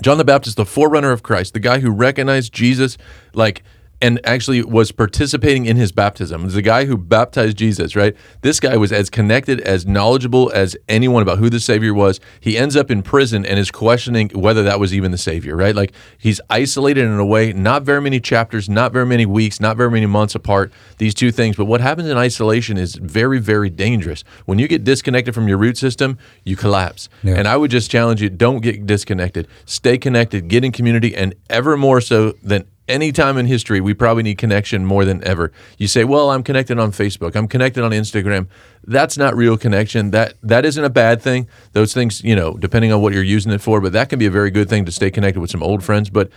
John 0.00 0.18
the 0.18 0.24
Baptist, 0.24 0.56
the 0.56 0.64
forerunner 0.64 1.12
of 1.12 1.22
Christ, 1.22 1.52
the 1.52 1.60
guy 1.60 1.78
who 1.78 1.90
recognized 1.90 2.52
Jesus, 2.52 2.98
like, 3.32 3.62
and 4.00 4.20
actually 4.24 4.62
was 4.62 4.92
participating 4.92 5.66
in 5.66 5.76
his 5.76 5.92
baptism. 5.92 6.48
The 6.48 6.62
guy 6.62 6.84
who 6.84 6.96
baptized 6.96 7.56
Jesus, 7.56 7.96
right? 7.96 8.16
This 8.42 8.60
guy 8.60 8.76
was 8.76 8.92
as 8.92 9.08
connected, 9.10 9.60
as 9.60 9.86
knowledgeable 9.86 10.50
as 10.54 10.76
anyone 10.88 11.22
about 11.22 11.38
who 11.38 11.48
the 11.48 11.60
Savior 11.60 11.94
was. 11.94 12.20
He 12.40 12.58
ends 12.58 12.76
up 12.76 12.90
in 12.90 13.02
prison 13.02 13.46
and 13.46 13.58
is 13.58 13.70
questioning 13.70 14.30
whether 14.34 14.62
that 14.62 14.78
was 14.78 14.94
even 14.94 15.10
the 15.10 15.18
Savior, 15.18 15.56
right? 15.56 15.74
Like, 15.74 15.92
he's 16.18 16.40
isolated 16.50 17.04
in 17.04 17.18
a 17.18 17.24
way, 17.24 17.52
not 17.52 17.82
very 17.82 18.00
many 18.00 18.20
chapters, 18.20 18.68
not 18.68 18.92
very 18.92 19.06
many 19.06 19.26
weeks, 19.26 19.60
not 19.60 19.76
very 19.76 19.90
many 19.90 20.06
months 20.06 20.34
apart, 20.34 20.72
these 20.98 21.14
two 21.14 21.30
things. 21.30 21.56
But 21.56 21.64
what 21.66 21.80
happens 21.80 22.08
in 22.08 22.16
isolation 22.16 22.76
is 22.76 22.96
very, 22.96 23.38
very 23.38 23.70
dangerous. 23.70 24.24
When 24.44 24.58
you 24.58 24.68
get 24.68 24.84
disconnected 24.84 25.34
from 25.34 25.48
your 25.48 25.58
root 25.58 25.78
system, 25.78 26.18
you 26.44 26.56
collapse. 26.56 27.08
Yeah. 27.22 27.34
And 27.34 27.48
I 27.48 27.56
would 27.56 27.70
just 27.70 27.90
challenge 27.90 28.20
you 28.20 28.30
don't 28.30 28.60
get 28.60 28.86
disconnected. 28.86 29.48
Stay 29.64 29.98
connected, 29.98 30.48
get 30.48 30.64
in 30.64 30.72
community, 30.72 31.14
and 31.14 31.34
ever 31.48 31.76
more 31.76 32.00
so 32.00 32.32
than 32.42 32.66
any 32.88 33.12
time 33.12 33.38
in 33.38 33.46
history, 33.46 33.80
we 33.80 33.94
probably 33.94 34.22
need 34.22 34.38
connection 34.38 34.84
more 34.84 35.04
than 35.04 35.22
ever. 35.24 35.52
You 35.78 35.88
say, 35.88 36.04
"Well, 36.04 36.30
I'm 36.30 36.42
connected 36.42 36.78
on 36.78 36.92
Facebook. 36.92 37.34
I'm 37.34 37.48
connected 37.48 37.82
on 37.82 37.92
Instagram." 37.92 38.46
That's 38.86 39.16
not 39.16 39.36
real 39.36 39.56
connection. 39.56 40.10
That 40.10 40.34
that 40.42 40.64
isn't 40.64 40.84
a 40.84 40.90
bad 40.90 41.22
thing. 41.22 41.48
Those 41.72 41.94
things, 41.94 42.22
you 42.22 42.36
know, 42.36 42.54
depending 42.54 42.92
on 42.92 43.00
what 43.00 43.12
you're 43.12 43.22
using 43.22 43.52
it 43.52 43.60
for, 43.60 43.80
but 43.80 43.92
that 43.92 44.08
can 44.08 44.18
be 44.18 44.26
a 44.26 44.30
very 44.30 44.50
good 44.50 44.68
thing 44.68 44.84
to 44.84 44.92
stay 44.92 45.10
connected 45.10 45.40
with 45.40 45.50
some 45.50 45.62
old 45.62 45.82
friends, 45.82 46.10
but 46.10 46.30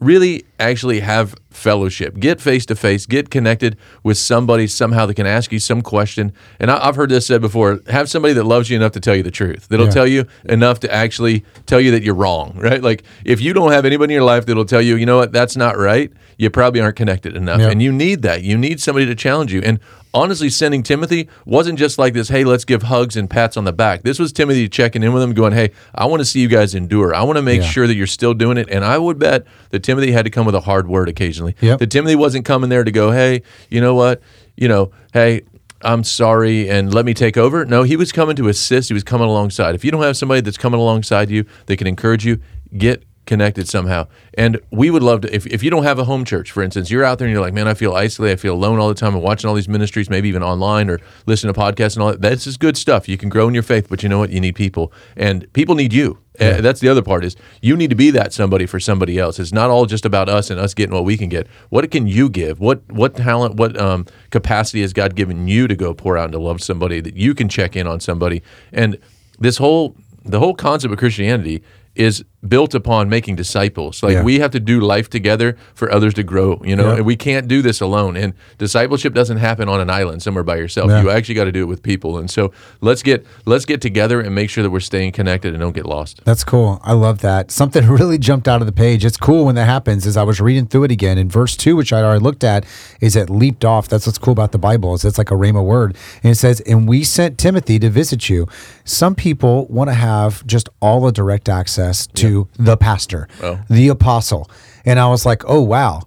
really 0.00 0.44
actually 0.58 1.00
have 1.00 1.34
fellowship. 1.50 2.18
Get 2.18 2.40
face 2.40 2.64
to 2.66 2.74
face, 2.76 3.06
get 3.06 3.30
connected 3.30 3.76
with 4.02 4.16
somebody 4.16 4.66
somehow 4.66 5.06
that 5.06 5.14
can 5.14 5.26
ask 5.26 5.52
you 5.52 5.58
some 5.58 5.82
question. 5.82 6.32
And 6.58 6.70
I, 6.70 6.86
I've 6.88 6.96
heard 6.96 7.10
this 7.10 7.26
said 7.26 7.40
before 7.40 7.80
have 7.88 8.08
somebody 8.08 8.34
that 8.34 8.44
loves 8.44 8.70
you 8.70 8.76
enough 8.76 8.92
to 8.92 9.00
tell 9.00 9.14
you 9.14 9.22
the 9.22 9.30
truth, 9.30 9.68
that'll 9.68 9.86
Yeah. 9.86 9.92
tell 9.92 10.06
you 10.06 10.26
enough 10.44 10.80
to 10.80 10.92
actually 10.92 11.44
tell 11.66 11.80
you 11.80 11.90
that 11.92 12.02
you're 12.02 12.14
wrong, 12.14 12.54
right? 12.56 12.82
Like 12.82 13.02
if 13.24 13.40
you 13.40 13.52
don't 13.52 13.72
have 13.72 13.84
anybody 13.84 14.14
in 14.14 14.18
your 14.18 14.24
life 14.26 14.46
that'll 14.46 14.64
tell 14.64 14.82
you, 14.82 14.96
you 14.96 15.06
know 15.06 15.18
what, 15.18 15.32
that's 15.32 15.56
not 15.56 15.76
right, 15.76 16.10
you 16.38 16.50
probably 16.50 16.80
aren't 16.80 16.96
connected 16.96 17.36
enough. 17.36 17.60
Yeah. 17.60 17.68
And 17.70 17.82
you 17.82 17.92
need 17.92 18.22
that. 18.22 18.42
You 18.42 18.56
need 18.56 18.80
somebody 18.80 19.06
to 19.06 19.14
challenge 19.14 19.52
you. 19.52 19.60
And 19.62 19.80
honestly, 20.12 20.48
sending 20.50 20.82
Timothy 20.82 21.28
wasn't 21.44 21.78
just 21.78 21.98
like 21.98 22.14
this, 22.14 22.28
hey, 22.28 22.44
let's 22.44 22.64
give 22.64 22.82
hugs 22.84 23.16
and 23.16 23.28
pats 23.30 23.56
on 23.56 23.64
the 23.64 23.72
back. 23.72 24.02
This 24.02 24.18
was 24.18 24.32
Timothy 24.32 24.68
checking 24.68 25.02
in 25.02 25.12
with 25.12 25.22
him, 25.22 25.32
going, 25.34 25.52
hey, 25.52 25.70
I 25.94 26.06
want 26.06 26.20
to 26.20 26.24
see 26.24 26.40
you 26.40 26.48
guys 26.48 26.74
endure. 26.74 27.14
I 27.14 27.22
want 27.22 27.36
to 27.36 27.42
make 27.42 27.60
Yeah. 27.62 27.66
sure 27.68 27.86
that 27.86 27.94
you're 27.94 28.06
still 28.06 28.34
doing 28.34 28.56
it. 28.58 28.68
And 28.70 28.84
I 28.84 28.98
would 28.98 29.18
bet 29.18 29.46
that 29.70 29.82
Timothy 29.82 30.12
had 30.12 30.24
to 30.24 30.30
come 30.30 30.46
with 30.46 30.54
a 30.54 30.60
hard 30.60 30.88
word 30.88 31.08
occasionally. 31.08 31.54
Yep. 31.60 31.78
That 31.78 31.90
Timothy 31.90 32.16
wasn't 32.16 32.44
coming 32.44 32.70
there 32.70 32.84
to 32.84 32.90
go, 32.90 33.10
hey, 33.12 33.42
you 33.68 33.80
know 33.80 33.94
what? 33.94 34.20
You 34.56 34.68
know, 34.68 34.90
hey, 35.12 35.42
I'm 35.82 36.04
sorry 36.04 36.68
and 36.68 36.92
let 36.92 37.06
me 37.06 37.14
take 37.14 37.36
over. 37.38 37.64
No, 37.64 37.84
he 37.84 37.96
was 37.96 38.12
coming 38.12 38.36
to 38.36 38.48
assist. 38.48 38.88
He 38.88 38.94
was 38.94 39.04
coming 39.04 39.28
alongside. 39.28 39.74
If 39.74 39.84
you 39.84 39.90
don't 39.90 40.02
have 40.02 40.16
somebody 40.16 40.40
that's 40.42 40.58
coming 40.58 40.78
alongside 40.78 41.30
you 41.30 41.46
that 41.66 41.76
can 41.78 41.86
encourage 41.86 42.26
you, 42.26 42.38
get 42.76 43.02
connected 43.30 43.68
somehow. 43.68 44.08
And 44.34 44.60
we 44.72 44.90
would 44.90 45.04
love 45.04 45.20
to, 45.20 45.32
if, 45.32 45.46
if 45.46 45.62
you 45.62 45.70
don't 45.70 45.84
have 45.84 46.00
a 46.00 46.04
home 46.04 46.24
church, 46.24 46.50
for 46.50 46.64
instance, 46.64 46.90
you're 46.90 47.04
out 47.04 47.20
there 47.20 47.28
and 47.28 47.32
you're 47.32 47.40
like, 47.40 47.54
man, 47.54 47.68
I 47.68 47.74
feel 47.74 47.94
isolated. 47.94 48.32
I 48.32 48.36
feel 48.36 48.54
alone 48.54 48.80
all 48.80 48.88
the 48.88 48.94
time. 48.94 49.14
I'm 49.14 49.22
watching 49.22 49.48
all 49.48 49.54
these 49.54 49.68
ministries, 49.68 50.10
maybe 50.10 50.28
even 50.28 50.42
online 50.42 50.90
or 50.90 50.98
listening 51.26 51.54
to 51.54 51.60
podcasts 51.60 51.94
and 51.94 52.02
all 52.02 52.10
that. 52.10 52.20
That's 52.20 52.42
just 52.42 52.58
good 52.58 52.76
stuff. 52.76 53.08
You 53.08 53.16
can 53.16 53.28
grow 53.28 53.46
in 53.46 53.54
your 53.54 53.62
faith, 53.62 53.88
but 53.88 54.02
you 54.02 54.08
know 54.08 54.18
what? 54.18 54.30
You 54.30 54.40
need 54.40 54.56
people. 54.56 54.92
And 55.16 55.50
people 55.52 55.76
need 55.76 55.92
you. 55.92 56.18
Uh, 56.40 56.60
that's 56.60 56.80
the 56.80 56.88
other 56.88 57.02
part 57.02 57.22
is 57.22 57.36
you 57.60 57.76
need 57.76 57.90
to 57.90 57.96
be 57.96 58.10
that 58.10 58.32
somebody 58.32 58.66
for 58.66 58.80
somebody 58.80 59.16
else. 59.16 59.38
It's 59.38 59.52
not 59.52 59.70
all 59.70 59.86
just 59.86 60.04
about 60.04 60.28
us 60.28 60.50
and 60.50 60.58
us 60.58 60.74
getting 60.74 60.94
what 60.94 61.04
we 61.04 61.16
can 61.16 61.28
get. 61.28 61.46
What 61.68 61.88
can 61.90 62.08
you 62.08 62.28
give? 62.30 62.58
What 62.58 62.80
what 62.90 63.14
talent, 63.14 63.56
what 63.56 63.78
um, 63.78 64.06
capacity 64.30 64.80
has 64.80 64.92
God 64.92 65.14
given 65.14 65.46
you 65.46 65.68
to 65.68 65.76
go 65.76 65.92
pour 65.92 66.16
out 66.16 66.24
and 66.24 66.32
to 66.32 66.40
love 66.40 66.62
somebody 66.62 67.00
that 67.00 67.14
you 67.14 67.34
can 67.34 67.48
check 67.48 67.76
in 67.76 67.86
on 67.86 68.00
somebody? 68.00 68.42
And 68.72 68.98
this 69.38 69.58
whole 69.58 69.94
the 70.24 70.38
whole 70.38 70.54
concept 70.54 70.92
of 70.92 70.98
Christianity 70.98 71.62
is 71.94 72.24
built 72.48 72.74
upon 72.74 73.08
making 73.08 73.36
disciples. 73.36 74.02
Like 74.02 74.14
Yeah. 74.14 74.22
we 74.22 74.38
have 74.38 74.50
to 74.52 74.60
do 74.60 74.80
life 74.80 75.10
together 75.10 75.56
for 75.74 75.92
others 75.92 76.14
to 76.14 76.22
grow, 76.22 76.60
you 76.64 76.74
know, 76.74 76.88
Yeah. 76.92 76.96
and 76.96 77.04
we 77.06 77.14
can't 77.14 77.46
do 77.48 77.60
this 77.60 77.80
alone. 77.82 78.16
And 78.16 78.32
discipleship 78.56 79.12
doesn't 79.12 79.36
happen 79.36 79.68
on 79.68 79.78
an 79.80 79.90
island 79.90 80.22
somewhere 80.22 80.42
by 80.44 80.56
yourself. 80.56 80.88
Yeah. 80.90 81.02
You 81.02 81.10
actually 81.10 81.34
got 81.34 81.44
to 81.44 81.52
do 81.52 81.60
it 81.62 81.66
with 81.66 81.82
people. 81.82 82.16
And 82.18 82.30
so 82.30 82.50
let's 82.80 83.02
get 83.02 83.26
let's 83.44 83.66
get 83.66 83.80
together 83.82 84.20
and 84.20 84.34
make 84.34 84.48
sure 84.48 84.62
that 84.62 84.70
we're 84.70 84.80
staying 84.80 85.12
connected 85.12 85.52
and 85.52 85.60
don't 85.60 85.74
get 85.74 85.84
lost. 85.86 86.22
That's 86.24 86.42
cool. 86.44 86.80
I 86.82 86.92
love 86.94 87.20
that. 87.20 87.50
Something 87.50 87.86
really 88.00 88.16
jumped 88.18 88.48
out 88.48 88.62
of 88.62 88.66
the 88.66 88.72
page. 88.72 89.04
It's 89.04 89.18
cool 89.18 89.44
when 89.44 89.54
that 89.56 89.66
happens. 89.66 90.06
As 90.06 90.16
I 90.16 90.22
was 90.22 90.40
reading 90.40 90.66
through 90.66 90.84
it 90.84 90.90
again 90.90 91.18
in 91.18 91.28
verse 91.28 91.56
two, 91.56 91.76
which 91.76 91.92
I 91.92 92.02
already 92.02 92.24
looked 92.24 92.42
at, 92.44 92.64
is 93.02 93.16
it 93.16 93.28
leaped 93.28 93.64
off. 93.66 93.86
That's 93.88 94.06
what's 94.06 94.18
cool 94.18 94.32
about 94.32 94.52
the 94.52 94.58
Bible. 94.58 94.94
Is 94.94 95.04
it's 95.04 95.18
like 95.18 95.30
a 95.30 95.34
rhema 95.34 95.62
word, 95.62 95.94
and 96.22 96.32
it 96.32 96.36
says, 96.36 96.60
"And 96.60 96.88
we 96.88 97.04
sent 97.04 97.36
Timothy 97.36 97.78
to 97.80 97.90
visit 97.90 98.30
you." 98.30 98.46
Some 98.84 99.14
people 99.14 99.66
want 99.68 99.88
to 99.90 99.94
have 99.94 100.46
just 100.46 100.68
all 100.80 101.02
the 101.02 101.12
direct 101.12 101.48
access 101.48 102.06
to 102.14 102.29
the 102.58 102.76
pastor, 102.76 103.28
Oh. 103.42 103.58
the 103.68 103.88
apostle, 103.88 104.48
and 104.84 104.98
I 104.98 105.06
was 105.08 105.24
like, 105.26 105.42
"Oh 105.46 105.60
wow." 105.62 106.02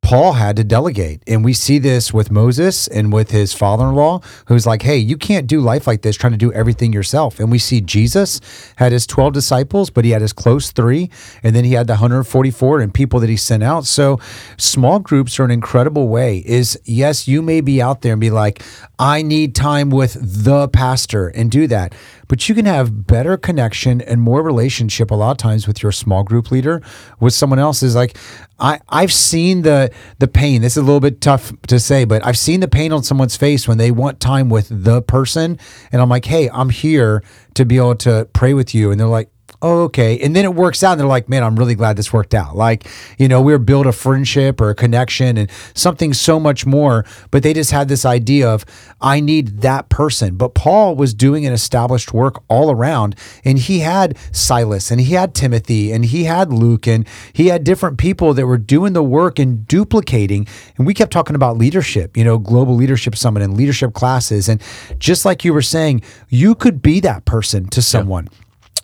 Paul 0.00 0.34
had 0.34 0.54
to 0.56 0.64
delegate. 0.64 1.22
And 1.26 1.44
we 1.44 1.52
see 1.52 1.78
this 1.78 2.14
with 2.14 2.30
Moses 2.30 2.86
and 2.86 3.12
with 3.12 3.30
his 3.32 3.52
father 3.52 3.88
in 3.88 3.94
law, 3.94 4.20
who's 4.46 4.64
like, 4.64 4.82
hey, 4.82 4.96
you 4.96 5.16
can't 5.18 5.46
do 5.48 5.60
life 5.60 5.86
like 5.88 6.02
this 6.02 6.16
trying 6.16 6.32
to 6.32 6.38
do 6.38 6.52
everything 6.52 6.92
yourself. 6.92 7.40
And 7.40 7.50
we 7.50 7.58
see 7.58 7.80
Jesus 7.80 8.40
had 8.76 8.92
his 8.92 9.06
12 9.08 9.32
disciples, 9.34 9.90
but 9.90 10.04
he 10.06 10.12
had 10.12 10.22
his 10.22 10.32
close 10.32 10.70
three. 10.70 11.10
And 11.42 11.54
then 11.54 11.64
he 11.64 11.72
had 11.72 11.88
the 11.88 11.94
144 11.94 12.80
and 12.80 12.94
people 12.94 13.18
that 13.20 13.28
he 13.28 13.36
sent 13.36 13.62
out. 13.64 13.84
So 13.86 14.18
small 14.56 15.00
groups 15.00 15.38
are 15.40 15.44
an 15.44 15.50
incredible 15.50 16.08
way. 16.08 16.38
Is 16.46 16.80
yes, 16.84 17.26
you 17.28 17.42
may 17.42 17.60
be 17.60 17.82
out 17.82 18.00
there 18.02 18.12
and 18.12 18.20
be 18.20 18.30
like, 18.30 18.62
I 19.00 19.20
need 19.22 19.54
time 19.56 19.90
with 19.90 20.16
the 20.44 20.68
pastor 20.68 21.26
and 21.28 21.50
do 21.50 21.66
that. 21.66 21.92
But 22.28 22.48
you 22.48 22.54
can 22.54 22.66
have 22.66 23.06
better 23.06 23.36
connection 23.36 24.00
and 24.02 24.20
more 24.20 24.42
relationship 24.42 25.10
a 25.10 25.14
lot 25.14 25.32
of 25.32 25.36
times 25.38 25.66
with 25.66 25.82
your 25.82 25.92
small 25.92 26.22
group 26.22 26.50
leader, 26.50 26.82
with 27.20 27.34
someone 27.34 27.58
else 27.58 27.82
is 27.82 27.94
like, 27.94 28.16
I, 28.60 28.80
I've 28.88 29.12
seen 29.12 29.62
the 29.62 29.90
the 30.18 30.28
pain. 30.28 30.62
This 30.62 30.74
is 30.74 30.78
a 30.78 30.82
little 30.82 31.00
bit 31.00 31.20
tough 31.20 31.52
to 31.68 31.80
say, 31.80 32.04
but 32.04 32.24
I've 32.26 32.38
seen 32.38 32.60
the 32.60 32.68
pain 32.68 32.92
on 32.92 33.02
someone's 33.02 33.36
face 33.36 33.66
when 33.66 33.78
they 33.78 33.90
want 33.90 34.20
time 34.20 34.50
with 34.50 34.68
the 34.70 35.00
person. 35.00 35.58
And 35.90 36.02
I'm 36.02 36.08
like, 36.08 36.26
hey, 36.26 36.50
I'm 36.50 36.70
here 36.70 37.22
to 37.54 37.64
be 37.64 37.76
able 37.76 37.96
to 37.96 38.28
pray 38.32 38.54
with 38.54 38.74
you. 38.74 38.90
And 38.90 39.00
they're 39.00 39.06
like, 39.06 39.30
oh, 39.60 39.82
okay. 39.82 40.18
And 40.20 40.36
then 40.36 40.44
it 40.44 40.54
works 40.54 40.82
out 40.82 40.92
and 40.92 41.00
they're 41.00 41.06
like, 41.06 41.28
man, 41.28 41.42
I'm 41.42 41.56
really 41.56 41.74
glad 41.74 41.96
this 41.96 42.12
worked 42.12 42.34
out. 42.34 42.56
Like, 42.56 42.88
you 43.18 43.26
know, 43.26 43.40
we 43.40 43.52
were 43.52 43.58
built 43.58 43.86
a 43.86 43.92
friendship 43.92 44.60
or 44.60 44.70
a 44.70 44.74
connection 44.74 45.36
and 45.36 45.50
something 45.74 46.12
so 46.12 46.38
much 46.38 46.64
more. 46.64 47.04
But 47.30 47.42
they 47.42 47.52
just 47.52 47.70
had 47.72 47.88
this 47.88 48.04
idea 48.04 48.48
of, 48.48 48.64
I 49.00 49.20
need 49.20 49.62
that 49.62 49.88
person. 49.88 50.36
But 50.36 50.54
Paul 50.54 50.94
was 50.94 51.12
doing 51.12 51.44
an 51.44 51.52
established 51.52 52.12
work 52.12 52.42
all 52.48 52.70
around. 52.70 53.16
And 53.44 53.58
he 53.58 53.80
had 53.80 54.16
Silas 54.32 54.90
and 54.90 55.00
he 55.00 55.14
had 55.14 55.34
Timothy 55.34 55.92
and 55.92 56.04
he 56.04 56.24
had 56.24 56.52
Luke 56.52 56.86
and 56.86 57.06
he 57.32 57.48
had 57.48 57.64
different 57.64 57.98
people 57.98 58.34
that 58.34 58.46
were 58.46 58.58
doing 58.58 58.92
the 58.92 59.02
work 59.02 59.38
and 59.38 59.66
duplicating. 59.66 60.46
And 60.76 60.86
we 60.86 60.94
kept 60.94 61.12
talking 61.12 61.34
about 61.34 61.58
leadership, 61.58 62.16
you 62.16 62.24
know, 62.24 62.38
global 62.38 62.74
leadership 62.74 63.16
summit 63.16 63.42
and 63.42 63.56
leadership 63.56 63.92
classes. 63.92 64.48
And 64.48 64.62
just 64.98 65.24
like 65.24 65.44
you 65.44 65.52
were 65.52 65.62
saying, 65.62 66.02
you 66.28 66.54
could 66.54 66.80
be 66.80 67.00
that 67.00 67.24
person 67.24 67.66
to 67.70 67.82
someone. 67.82 68.28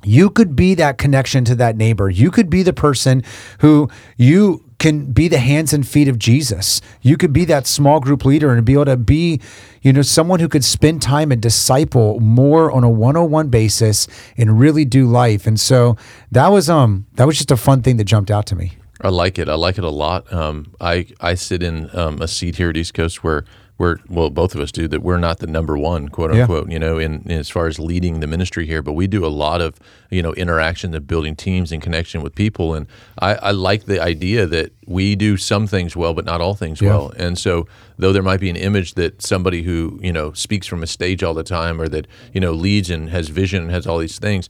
You 0.05 0.31
could 0.31 0.55
be 0.55 0.75
that 0.75 0.99
connection 0.99 1.45
to 1.47 1.55
that 1.57 1.77
neighbor. 1.77 2.11
You 2.11 2.31
could 2.31 2.51
be 2.51 2.63
the 2.63 2.73
person 2.73 3.23
who 3.61 3.89
you 4.17 4.65
can 4.79 5.13
be 5.13 5.29
the 5.29 5.39
hands 5.39 5.73
and 5.73 5.87
feet 5.87 6.09
of 6.09 6.19
Jesus. 6.19 6.81
You 7.01 7.17
could 7.17 7.33
be 7.33 7.45
that 7.47 7.67
small 7.67 8.01
group 8.01 8.25
leader 8.25 8.53
and 8.53 8.67
be 8.67 8.75
able 8.75 8.85
to 8.87 8.97
be, 8.97 9.41
you 9.81 9.93
know, 9.93 10.03
someone 10.03 10.41
who 10.41 10.49
could 10.49 10.65
spend 10.65 11.01
time 11.01 11.33
and 11.33 11.41
disciple 11.41 12.21
more 12.21 12.71
on 12.71 12.85
a 12.85 12.91
one-on-one 12.91 13.49
basis 13.49 14.07
and 14.37 14.61
really 14.61 14.85
do 14.85 15.07
life. 15.07 15.47
And 15.47 15.59
so 15.59 15.97
that 16.33 16.49
was 16.49 16.69
um 16.69 17.07
that 17.15 17.27
was 17.27 17.37
just 17.37 17.51
a 17.51 17.57
fun 17.57 17.83
thing 17.83 17.97
that 17.97 18.05
jumped 18.05 18.31
out 18.31 18.47
to 18.47 18.57
me. 18.57 18.73
I 19.01 19.09
like 19.09 19.39
it. 19.39 19.49
I 19.49 19.55
like 19.55 19.79
it 19.79 19.85
a 19.85 19.91
lot. 19.91 20.33
Um, 20.33 20.73
I 20.81 21.07
I 21.21 21.35
sit 21.35 21.63
in 21.63 21.91
um, 21.97 22.21
a 22.21 22.29
seat 22.29 22.57
here 22.57 22.71
at 22.71 22.77
East 22.77 22.95
Coast 22.95 23.25
where 23.25 23.45
we're 23.77 23.97
well, 24.09 24.31
both 24.31 24.55
of 24.55 24.61
us 24.61 24.71
do 24.71 24.87
that. 24.89 25.03
We're 25.03 25.19
not 25.19 25.39
the 25.41 25.49
number 25.49 25.77
one, 25.77 26.09
quote 26.09 26.33
Yeah. 26.33 26.43
unquote, 26.43 26.71
you 26.71 26.79
know, 26.79 26.99
in, 26.99 27.23
in 27.27 27.33
as 27.33 27.49
far 27.51 27.67
as 27.67 27.79
leading 27.81 28.21
the 28.21 28.27
ministry 28.29 28.67
here. 28.67 28.83
But 28.83 28.93
we 28.93 29.07
do 29.09 29.27
a 29.27 29.29
lot 29.29 29.61
of 29.61 29.79
you 30.11 30.23
know 30.23 30.33
interaction 30.35 30.95
of 30.95 31.07
building 31.09 31.35
teams 31.35 31.73
and 31.73 31.83
connection 31.83 32.23
with 32.23 32.35
people. 32.37 32.75
And 32.75 32.87
I, 33.19 33.35
I 33.35 33.51
like 33.51 33.87
the 33.87 34.01
idea 34.01 34.47
that 34.47 34.73
we 34.87 35.17
do 35.17 35.37
some 35.37 35.67
things 35.67 35.97
well, 35.97 36.15
but 36.15 36.25
not 36.25 36.41
all 36.41 36.55
things 36.55 36.81
Yeah. 36.81 36.91
well. 36.91 37.13
And 37.17 37.37
so, 37.37 37.67
though 37.99 38.13
there 38.13 38.23
might 38.23 38.41
be 38.41 38.51
an 38.51 38.57
image 38.57 38.95
that 38.95 39.21
somebody 39.23 39.63
who 39.63 39.99
you 40.01 40.13
know 40.13 40.33
speaks 40.35 40.67
from 40.69 40.83
a 40.83 40.87
stage 40.87 41.25
all 41.25 41.35
the 41.35 41.43
time, 41.43 41.81
or 41.81 41.89
that 41.89 42.07
you 42.33 42.41
know 42.41 42.53
leads 42.53 42.91
and 42.91 43.11
has 43.11 43.29
vision 43.29 43.63
and 43.63 43.71
has 43.73 43.87
all 43.89 43.99
these 43.99 44.19
things, 44.21 44.49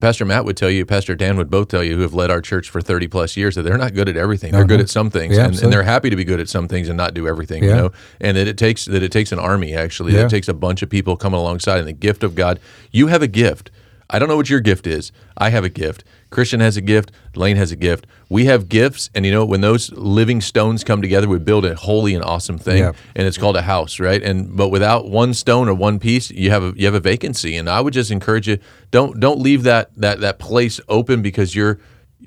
Pastor 0.00 0.24
Matt 0.24 0.44
would 0.44 0.56
tell 0.56 0.70
you, 0.70 0.86
Pastor 0.86 1.16
Dan 1.16 1.36
would 1.38 1.50
both 1.50 1.66
tell 1.66 1.82
you, 1.82 1.96
who 1.96 2.02
have 2.02 2.14
led 2.14 2.30
our 2.30 2.40
church 2.40 2.70
for 2.70 2.80
30 2.80 3.08
plus 3.08 3.36
years, 3.36 3.56
that 3.56 3.62
they're 3.62 3.76
not 3.76 3.94
good 3.94 4.08
at 4.08 4.16
everything. 4.16 4.52
They're 4.52 4.64
good 4.64 4.74
uh-huh. 4.74 4.82
at 4.84 4.90
some 4.90 5.10
things, 5.10 5.36
Yeah, 5.36 5.46
and, 5.46 5.60
and 5.60 5.72
they're 5.72 5.82
happy 5.82 6.08
to 6.08 6.14
be 6.14 6.22
good 6.22 6.38
at 6.38 6.48
some 6.48 6.68
things 6.68 6.88
and 6.88 6.96
not 6.96 7.14
do 7.14 7.26
everything. 7.26 7.64
Yeah. 7.64 7.70
You 7.70 7.76
know, 7.76 7.92
and 8.20 8.36
that 8.36 8.46
it 8.46 8.56
takes 8.56 8.84
that 8.84 9.02
it 9.02 9.10
takes 9.10 9.32
an 9.32 9.40
army 9.40 9.74
actually. 9.74 10.12
That 10.12 10.18
Yeah. 10.20 10.26
it 10.26 10.30
takes 10.30 10.46
a 10.46 10.54
bunch 10.54 10.82
of 10.82 10.88
people 10.90 11.16
coming 11.16 11.40
alongside, 11.40 11.78
and 11.80 11.88
the 11.88 11.92
gift 11.92 12.22
of 12.22 12.36
God. 12.36 12.60
You 12.92 13.08
have 13.08 13.22
a 13.22 13.26
gift. 13.26 13.72
I 14.08 14.20
don't 14.20 14.28
know 14.28 14.36
what 14.36 14.48
your 14.48 14.60
gift 14.60 14.86
is. 14.86 15.10
I 15.36 15.50
have 15.50 15.64
a 15.64 15.68
gift. 15.68 16.04
Christian 16.30 16.60
has 16.60 16.76
a 16.76 16.80
gift. 16.80 17.10
Lane 17.34 17.56
has 17.56 17.72
a 17.72 17.76
gift. 17.76 18.06
We 18.28 18.44
have 18.44 18.68
gifts, 18.68 19.08
and 19.14 19.24
you 19.24 19.32
know 19.32 19.44
when 19.46 19.60
those 19.62 19.90
living 19.92 20.40
stones 20.40 20.84
come 20.84 21.00
together, 21.00 21.26
we 21.28 21.38
build 21.38 21.64
a 21.64 21.74
holy 21.74 22.14
and 22.14 22.22
awesome 22.24 22.58
thing, 22.58 22.78
Yeah. 22.78 22.92
and 23.16 23.26
it's 23.26 23.38
called 23.38 23.56
a 23.56 23.62
house, 23.62 23.98
right? 23.98 24.22
And 24.22 24.54
but 24.56 24.68
without 24.68 25.08
one 25.08 25.32
stone 25.34 25.68
or 25.68 25.74
one 25.74 25.98
piece, 25.98 26.30
you 26.30 26.50
have 26.50 26.62
a 26.62 26.72
you 26.76 26.84
have 26.84 26.94
a 26.94 27.00
vacancy. 27.00 27.56
And 27.56 27.68
I 27.68 27.80
would 27.80 27.94
just 27.94 28.10
encourage 28.10 28.46
you 28.48 28.58
don't 28.90 29.18
don't 29.18 29.40
leave 29.40 29.62
that 29.62 29.90
that 29.96 30.20
that 30.20 30.38
place 30.38 30.80
open 30.88 31.22
because 31.22 31.54
you're 31.54 31.78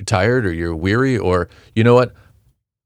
tired 0.06 0.46
or 0.46 0.54
you're 0.54 0.76
weary 0.76 1.18
or 1.18 1.48
you 1.76 1.84
know 1.84 1.94
what 1.94 2.14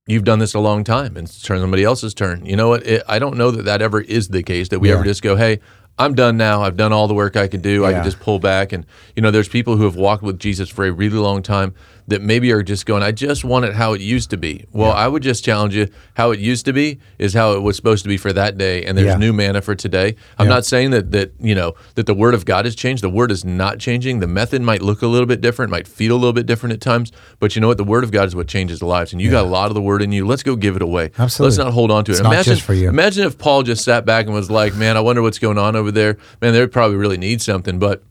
you've 0.08 0.24
done 0.24 0.40
this 0.40 0.54
a 0.54 0.60
long 0.60 0.84
time 0.84 1.16
and 1.18 1.28
it's 1.28 1.42
turn 1.42 1.60
somebody 1.62 1.84
else's 1.84 2.14
turn. 2.14 2.46
You 2.46 2.56
know 2.56 2.70
what? 2.70 2.86
It, 2.86 3.04
I 3.08 3.20
don't 3.20 3.38
know 3.38 3.52
that 3.52 3.64
that 3.66 3.82
ever 3.82 4.02
is 4.02 4.28
the 4.28 4.44
case 4.44 4.70
that 4.70 4.80
we 4.80 4.90
Yeah. 4.90 4.96
ever 4.96 5.04
just 5.04 5.22
go, 5.22 5.36
hey. 5.36 5.60
I'm 5.98 6.14
done 6.14 6.36
now. 6.36 6.62
I've 6.62 6.76
done 6.76 6.92
all 6.92 7.08
the 7.08 7.14
work 7.14 7.38
I 7.38 7.48
can 7.48 7.62
do. 7.62 7.86
I 7.86 7.94
can 7.94 8.04
just 8.04 8.20
pull 8.20 8.40
back. 8.40 8.74
And, 8.74 8.86
you 9.16 9.22
know, 9.22 9.32
there's 9.32 9.48
people 9.48 9.78
who 9.78 9.86
have 9.86 9.96
walked 9.96 10.24
with 10.24 10.40
Jesus 10.40 10.70
for 10.70 10.86
a 10.86 10.92
really 10.92 11.18
long 11.18 11.42
time 11.42 11.74
that 12.08 12.22
maybe 12.22 12.52
are 12.52 12.62
just 12.62 12.86
going, 12.86 13.02
I 13.02 13.12
just 13.12 13.44
want 13.44 13.66
it 13.66 13.74
how 13.74 13.94
it 13.94 14.02
used 14.02 14.30
to 14.30 14.38
be. 14.38 14.66
Well, 14.72 14.92
I 14.92 15.08
would 15.08 15.24
just 15.24 15.44
challenge 15.44 15.76
you 15.76 15.88
how 16.14 16.30
it 16.32 16.40
used 16.40 16.66
to 16.66 16.74
be 16.74 17.00
is 17.18 17.34
how 17.34 17.54
it 17.54 17.62
was 17.64 17.76
supposed 17.76 18.04
to 18.04 18.10
be 18.10 18.16
for 18.18 18.32
that 18.32 18.60
day. 18.60 18.84
And 18.84 18.96
there's 18.96 19.08
Yeah. 19.08 19.18
new 19.18 19.34
manna 19.34 19.60
for 19.62 19.74
today. 19.74 20.16
I'm 20.38 20.46
Yeah. 20.46 20.54
not 20.54 20.66
saying 20.66 20.92
that, 20.92 21.12
that, 21.14 21.34
you 21.40 21.56
know, 21.56 21.74
that 21.96 22.06
the 22.06 22.14
word 22.14 22.36
of 22.36 22.46
God 22.46 22.66
has 22.66 22.76
changed. 22.76 23.02
The 23.02 23.10
word 23.10 23.32
is 23.32 23.44
not 23.44 23.80
changing. 23.80 24.20
The 24.20 24.28
method 24.28 24.62
might 24.62 24.84
look 24.84 25.02
a 25.02 25.08
little 25.08 25.26
bit 25.26 25.42
different, 25.42 25.72
might 25.72 25.88
feel 25.88 26.14
a 26.14 26.20
little 26.20 26.32
bit 26.34 26.46
different 26.46 26.74
at 26.74 26.82
times. 26.82 27.12
But 27.40 27.56
you 27.56 27.62
know 27.62 27.70
what? 27.70 27.78
The 27.78 27.84
word 27.84 28.04
of 28.04 28.12
God 28.12 28.28
is 28.28 28.36
what 28.36 28.48
changes 28.48 28.84
lives. 28.84 29.12
And 29.12 29.20
you 29.20 29.32
got 29.32 29.44
a 29.46 29.50
lot 29.50 29.70
of 29.70 29.74
the 29.74 29.82
word 29.82 30.04
in 30.04 30.12
you. 30.12 30.28
Let's 30.28 30.44
go 30.44 30.56
give 30.56 30.76
it 30.76 30.84
away. 30.84 31.10
Absolutely. 31.18 31.50
Let's 31.58 31.66
not 31.66 31.74
hold 31.74 31.90
on 31.90 32.06
to 32.06 32.12
it. 32.12 32.16
It's 32.16 32.22
not 32.24 32.34
imagine, 32.34 32.54
just 32.54 32.66
for 32.66 32.76
you. 32.76 32.88
imagine 32.88 33.26
if 33.26 33.40
Paul 33.40 33.64
just 33.64 33.84
sat 33.84 34.06
back 34.06 34.26
and 34.28 34.34
was 34.36 34.52
like, 34.52 34.76
man, 34.76 34.96
I 34.96 35.00
wonder 35.00 35.24
what's 35.24 35.40
going 35.40 35.58
on 35.58 35.76
over 35.76 35.92
there. 35.92 36.18
Man, 36.40 36.54
they 36.54 36.68
probably 36.68 36.98
really 36.98 37.18
need 37.18 37.42
something, 37.42 37.80
but 37.80 38.04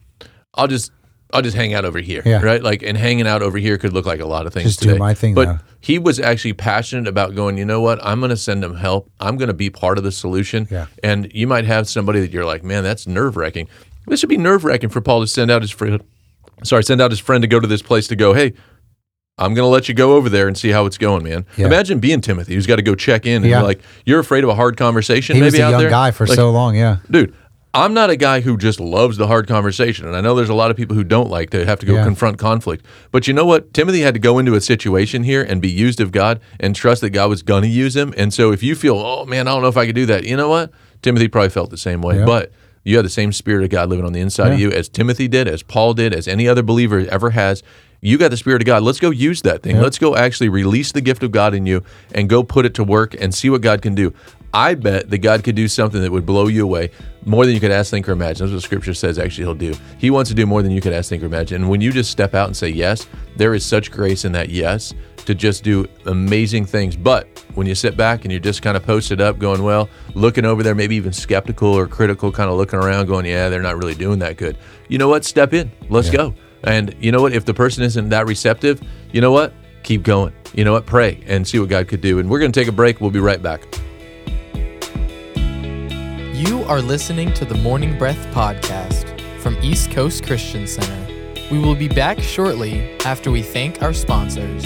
I'll 0.55 0.67
just 0.69 0.91
I'll 1.35 1.43
just 1.43 1.57
hang 1.57 1.75
out 1.75 1.85
over 1.85 1.99
here, 1.99 2.23
Yeah. 2.25 2.41
right? 2.43 2.63
Like, 2.63 2.83
and 2.83 2.97
hanging 2.97 3.27
out 3.27 3.43
over 3.43 3.59
here 3.59 3.77
could 3.77 3.93
look 3.93 4.07
like 4.07 4.21
a 4.21 4.25
lot 4.27 4.47
of 4.47 4.55
things 4.55 4.67
Just 4.77 4.81
do 4.81 4.97
my 4.97 5.13
thing 5.15 5.35
but 5.35 5.49
now. 5.49 5.59
he 5.81 5.99
was 5.99 6.21
actually 6.21 6.53
passionate 6.53 7.09
about 7.09 7.35
going. 7.35 7.59
You 7.59 7.65
know 7.65 7.81
what? 7.81 7.99
I'm 8.05 8.21
going 8.21 8.31
to 8.31 8.37
send 8.37 8.63
them 8.63 8.77
help. 8.77 9.11
I'm 9.21 9.37
going 9.37 9.49
to 9.49 9.55
be 9.55 9.69
part 9.69 9.99
of 9.99 10.05
the 10.05 10.13
solution. 10.13 10.69
Yeah. 10.71 10.87
And 11.03 11.31
you 11.35 11.47
might 11.49 11.65
have 11.65 11.89
somebody 11.89 12.21
that 12.21 12.31
you're 12.31 12.45
like, 12.45 12.63
man, 12.63 12.85
that's 12.85 13.07
nerve 13.07 13.37
wracking. 13.37 13.69
This 14.07 14.21
should 14.21 14.29
be 14.29 14.37
nerve 14.37 14.65
wracking 14.65 14.91
for 14.91 15.01
Paul 15.01 15.21
to 15.23 15.27
send 15.27 15.51
out 15.51 15.61
his 15.63 15.73
friend. 15.73 16.01
Sorry, 16.63 16.85
send 16.85 17.01
out 17.01 17.11
his 17.11 17.21
friend 17.21 17.43
to 17.43 17.49
go 17.49 17.59
to 17.59 17.67
this 17.67 17.83
place 17.83 18.07
to 18.09 18.17
go. 18.17 18.33
Hey, 18.33 18.53
I'm 19.37 19.53
going 19.55 19.65
to 19.67 19.71
let 19.71 19.89
you 19.89 19.95
go 19.95 20.15
over 20.15 20.29
there 20.29 20.47
and 20.47 20.57
see 20.57 20.69
how 20.71 20.87
it's 20.87 20.97
going, 20.99 21.25
man. 21.25 21.45
Yeah. 21.57 21.67
Imagine 21.67 21.99
being 21.99 22.21
Timothy, 22.21 22.55
who's 22.55 22.69
got 22.69 22.77
to 22.77 22.83
go 22.83 22.95
check 22.95 23.27
in 23.27 23.43
and 23.43 23.47
Yeah. 23.47 23.63
like, 23.63 23.81
you're 24.07 24.21
afraid 24.21 24.45
of 24.45 24.51
a 24.51 24.55
hard 24.55 24.77
conversation. 24.77 25.35
He 25.35 25.41
maybe 25.43 25.47
was 25.47 25.55
a 25.55 25.71
young 25.71 25.81
there? 25.81 25.91
guy 25.91 26.13
for 26.13 26.27
Like, 26.29 26.37
so 26.37 26.53
long. 26.53 26.77
Yeah. 26.77 26.99
dude 27.11 27.35
i'm 27.75 27.93
not 27.93 28.09
a 28.09 28.17
guy 28.17 28.41
who 28.41 28.57
just 28.57 28.81
loves 28.81 29.17
the 29.17 29.27
hard 29.27 29.47
conversation 29.49 30.07
and 30.07 30.17
i 30.17 30.21
know 30.21 30.35
there's 30.35 30.49
a 30.49 30.55
lot 30.55 30.71
of 30.71 30.77
people 30.77 30.95
who 30.97 31.05
don't 31.05 31.29
like 31.29 31.51
to 31.51 31.67
have 31.67 31.79
to 31.81 31.87
go 31.87 31.95
Yeah. 31.95 32.05
confront 32.05 32.39
conflict. 32.39 32.85
But 33.11 33.27
you 33.29 33.35
know 33.35 33.45
what? 33.45 33.75
Timothy 33.75 34.01
had 34.01 34.15
to 34.15 34.21
go 34.21 34.39
into 34.39 34.55
a 34.55 34.61
situation 34.61 35.25
here 35.25 35.43
and 35.43 35.61
be 35.61 35.71
used 35.71 36.01
of 36.01 36.11
god 36.13 36.41
and 36.61 36.75
trust 36.75 37.01
that 37.03 37.11
god 37.11 37.29
was 37.29 37.43
going 37.43 37.63
to 37.63 37.69
use 37.69 37.95
him. 37.97 38.15
And 38.17 38.33
so 38.33 38.53
if 38.53 38.63
you 38.63 38.75
feel 38.75 38.97
oh 38.97 39.25
man 39.27 39.47
i 39.49 39.51
don't 39.53 39.63
know 39.63 39.69
if 39.69 39.77
i 39.77 39.87
could 39.87 39.95
do 39.95 40.07
that 40.07 40.25
you 40.25 40.37
know 40.37 40.49
what? 40.49 40.71
Timothy 41.03 41.29
probably 41.29 41.51
felt 41.51 41.71
the 41.71 41.77
same 41.77 42.01
way. 42.01 42.19
Yeah. 42.19 42.25
but 42.25 42.53
you 42.85 42.97
have 42.97 43.05
the 43.05 43.11
same 43.11 43.33
spirit 43.33 43.65
of 43.65 43.71
god 43.71 43.89
living 43.91 44.05
on 44.05 44.13
the 44.13 44.21
inside 44.21 44.53
of 44.53 44.61
you 44.61 44.71
as 44.71 44.89
timothy 44.89 45.27
did 45.29 45.49
as 45.49 45.63
paul 45.63 45.95
did 45.95 46.13
as 46.15 46.29
any 46.29 46.47
other 46.49 46.63
believer 46.63 47.01
ever 47.11 47.31
has. 47.31 47.63
You 48.01 48.19
got 48.19 48.31
the 48.31 48.37
spirit 48.37 48.61
of 48.61 48.67
god. 48.67 48.83
Let's 48.83 49.01
go 49.01 49.09
use 49.11 49.41
that 49.43 49.63
thing. 49.63 49.79
Let's 49.81 49.97
go 49.99 50.15
actually 50.15 50.51
release 50.51 50.93
the 50.93 51.01
gift 51.01 51.23
of 51.23 51.33
god 51.33 51.55
in 51.55 51.65
you 51.65 51.83
and 52.15 52.29
go 52.29 52.43
put 52.43 52.67
it 52.67 52.75
to 52.75 52.85
work 52.85 53.15
and 53.19 53.35
see 53.35 53.49
what 53.49 53.63
god 53.63 53.81
can 53.81 53.95
do. 53.95 54.13
I 54.53 54.75
bet 54.75 55.11
that 55.11 55.19
God 55.19 55.43
could 55.43 55.57
do 55.57 55.67
something 55.67 56.01
that 56.03 56.13
would 56.13 56.25
blow 56.27 56.47
you 56.47 56.63
away 56.63 56.91
more 57.27 57.47
than 57.47 57.55
you 57.55 57.61
could 57.61 57.71
ask, 57.71 57.91
think, 57.91 58.09
or 58.09 58.13
imagine. 58.13 58.47
That's 58.47 58.55
what 58.55 58.63
Scripture 58.63 58.95
says. 58.95 59.19
Actually, 59.19 59.45
He'll 59.45 59.55
do. 59.55 59.75
He 59.99 60.11
wants 60.11 60.29
to 60.31 60.35
do 60.35 60.47
more 60.47 60.63
than 60.63 60.73
you 60.73 60.81
could 60.81 60.93
ask, 60.93 61.09
think, 61.09 61.23
or 61.23 61.27
imagine. 61.27 61.63
And 61.63 61.71
when 61.71 61.81
you 61.81 61.93
just 61.93 62.11
step 62.11 62.35
out 62.35 62.49
and 62.49 62.57
say 62.57 62.69
yes, 62.69 63.07
there 63.37 63.55
is 63.55 63.65
such 63.65 63.91
grace 63.91 64.25
in 64.25 64.33
that 64.33 64.51
yes 64.51 64.95
to 65.25 65.35
just 65.35 65.65
do 65.65 65.87
amazing 66.07 66.67
things. 66.67 66.97
But 66.97 67.27
when 67.55 67.67
you 67.67 67.75
sit 67.75 67.97
back 67.97 68.25
and 68.25 68.33
you're 68.33 68.41
just 68.41 68.63
kind 68.63 68.77
of 68.77 68.85
posted 68.85 69.21
up, 69.21 69.39
going, 69.39 69.63
well, 69.63 69.89
looking 70.15 70.45
over 70.45 70.63
there, 70.63 70.75
maybe 70.75 70.97
even 70.97 71.13
skeptical 71.13 71.69
or 71.69 71.87
critical, 71.87 72.31
kind 72.31 72.51
of 72.51 72.57
looking 72.57 72.79
around, 72.79 73.07
going, 73.07 73.27
yeah, 73.27 73.49
they're 73.49 73.63
not 73.63 73.77
really 73.77 73.95
doing 73.95 74.19
that 74.19 74.37
good. 74.37 74.59
You 74.89 74.99
know 74.99 75.09
what? 75.09 75.25
Step 75.25 75.55
in. 75.55 75.71
Let's 75.89 76.11
go. 76.11 76.35
And 76.65 76.95
you 77.01 77.13
know 77.13 77.23
what? 77.23 77.33
If 77.33 77.45
the 77.45 77.55
person 77.55 77.83
isn't 77.85 78.09
that 78.11 78.27
receptive, 78.27 78.83
you 79.13 79.21
know 79.21 79.33
what? 79.33 79.53
Keep 79.83 80.03
going. 80.03 80.33
You 80.55 80.65
know 80.65 80.73
what? 80.73 80.87
Pray 80.87 81.23
and 81.27 81.47
see 81.47 81.59
what 81.59 81.69
God 81.69 81.89
could 81.89 82.01
do. 82.01 82.19
And 82.19 82.29
we're 82.29 82.39
going 82.39 82.53
to 82.53 82.59
take 82.59 82.69
a 82.69 82.73
break. 82.73 83.01
We'll 83.01 83.11
be 83.11 83.21
right 83.21 83.43
back. 83.43 83.67
You 86.47 86.63
are 86.65 86.83
listening 86.83 87.33
to 87.35 87.47
the 87.47 87.55
Morning 87.55 87.97
Breath 87.97 88.23
podcast 88.35 89.19
from 89.41 89.57
East 89.63 89.91
Coast 89.91 90.27
Christian 90.27 90.67
Center. 90.67 91.41
We 91.51 91.59
will 91.59 91.75
be 91.75 91.89
back 91.89 92.21
shortly 92.21 92.99
after 93.07 93.31
we 93.31 93.41
thank 93.41 93.81
our 93.81 93.95
sponsors. 93.95 94.63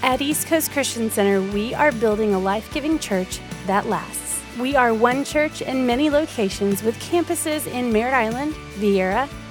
At 0.00 0.20
East 0.20 0.46
Coast 0.46 0.70
Christian 0.70 1.10
Center, 1.10 1.42
we 1.42 1.74
are 1.74 1.90
building 1.90 2.32
a 2.32 2.38
life 2.38 2.72
giving 2.72 3.00
church 3.00 3.40
that 3.66 3.86
lasts. 3.86 4.40
We 4.60 4.76
are 4.76 4.94
one 4.94 5.24
church 5.24 5.60
in 5.60 5.84
many 5.84 6.08
locations 6.08 6.84
with 6.84 6.94
campuses 7.00 7.66
in 7.66 7.92
Merritt 7.92 8.14
Island, 8.14 8.54
Viera, 8.76 9.28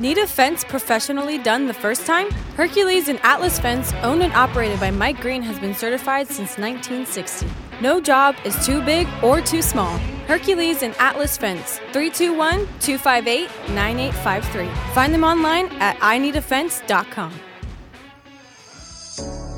Need 0.00 0.18
a 0.18 0.28
fence 0.28 0.62
professionally 0.62 1.38
done 1.38 1.66
the 1.66 1.74
first 1.74 2.06
time? 2.06 2.30
Hercules 2.54 3.08
and 3.08 3.18
Atlas 3.24 3.58
Fence, 3.58 3.92
owned 4.04 4.22
and 4.22 4.32
operated 4.32 4.78
by 4.78 4.92
Mike 4.92 5.20
Green, 5.20 5.42
has 5.42 5.58
been 5.58 5.74
certified 5.74 6.28
since 6.28 6.56
1960. 6.56 7.48
No 7.80 8.00
job 8.00 8.36
is 8.44 8.64
too 8.64 8.80
big 8.84 9.08
or 9.24 9.40
too 9.40 9.60
small. 9.60 9.98
Hercules 10.28 10.84
and 10.84 10.94
Atlas 11.00 11.36
Fence, 11.36 11.78
321 11.92 12.68
258 12.78 13.50
9853. 13.70 14.68
Find 14.94 15.12
them 15.12 15.24
online 15.24 15.66
at 15.80 15.96
ineedafence.com. 15.98 17.32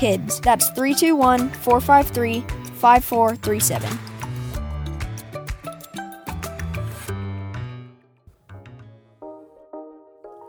KIDS. 0.00 0.40
That's 0.40 0.70
321 0.70 1.50
453 1.50 2.40
5437. 2.76 3.98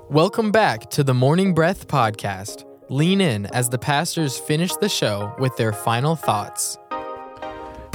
Welcome 0.09 0.51
back 0.51 0.89
to 0.91 1.03
the 1.03 1.13
Morning 1.13 1.53
Breath 1.53 1.87
Podcast. 1.87 2.65
Lean 2.89 3.19
in 3.19 3.45
as 3.47 3.69
the 3.69 3.77
pastors 3.77 4.37
finish 4.37 4.73
the 4.77 4.89
show 4.89 5.33
with 5.37 5.55
their 5.57 5.73
final 5.73 6.15
thoughts. 6.15 6.77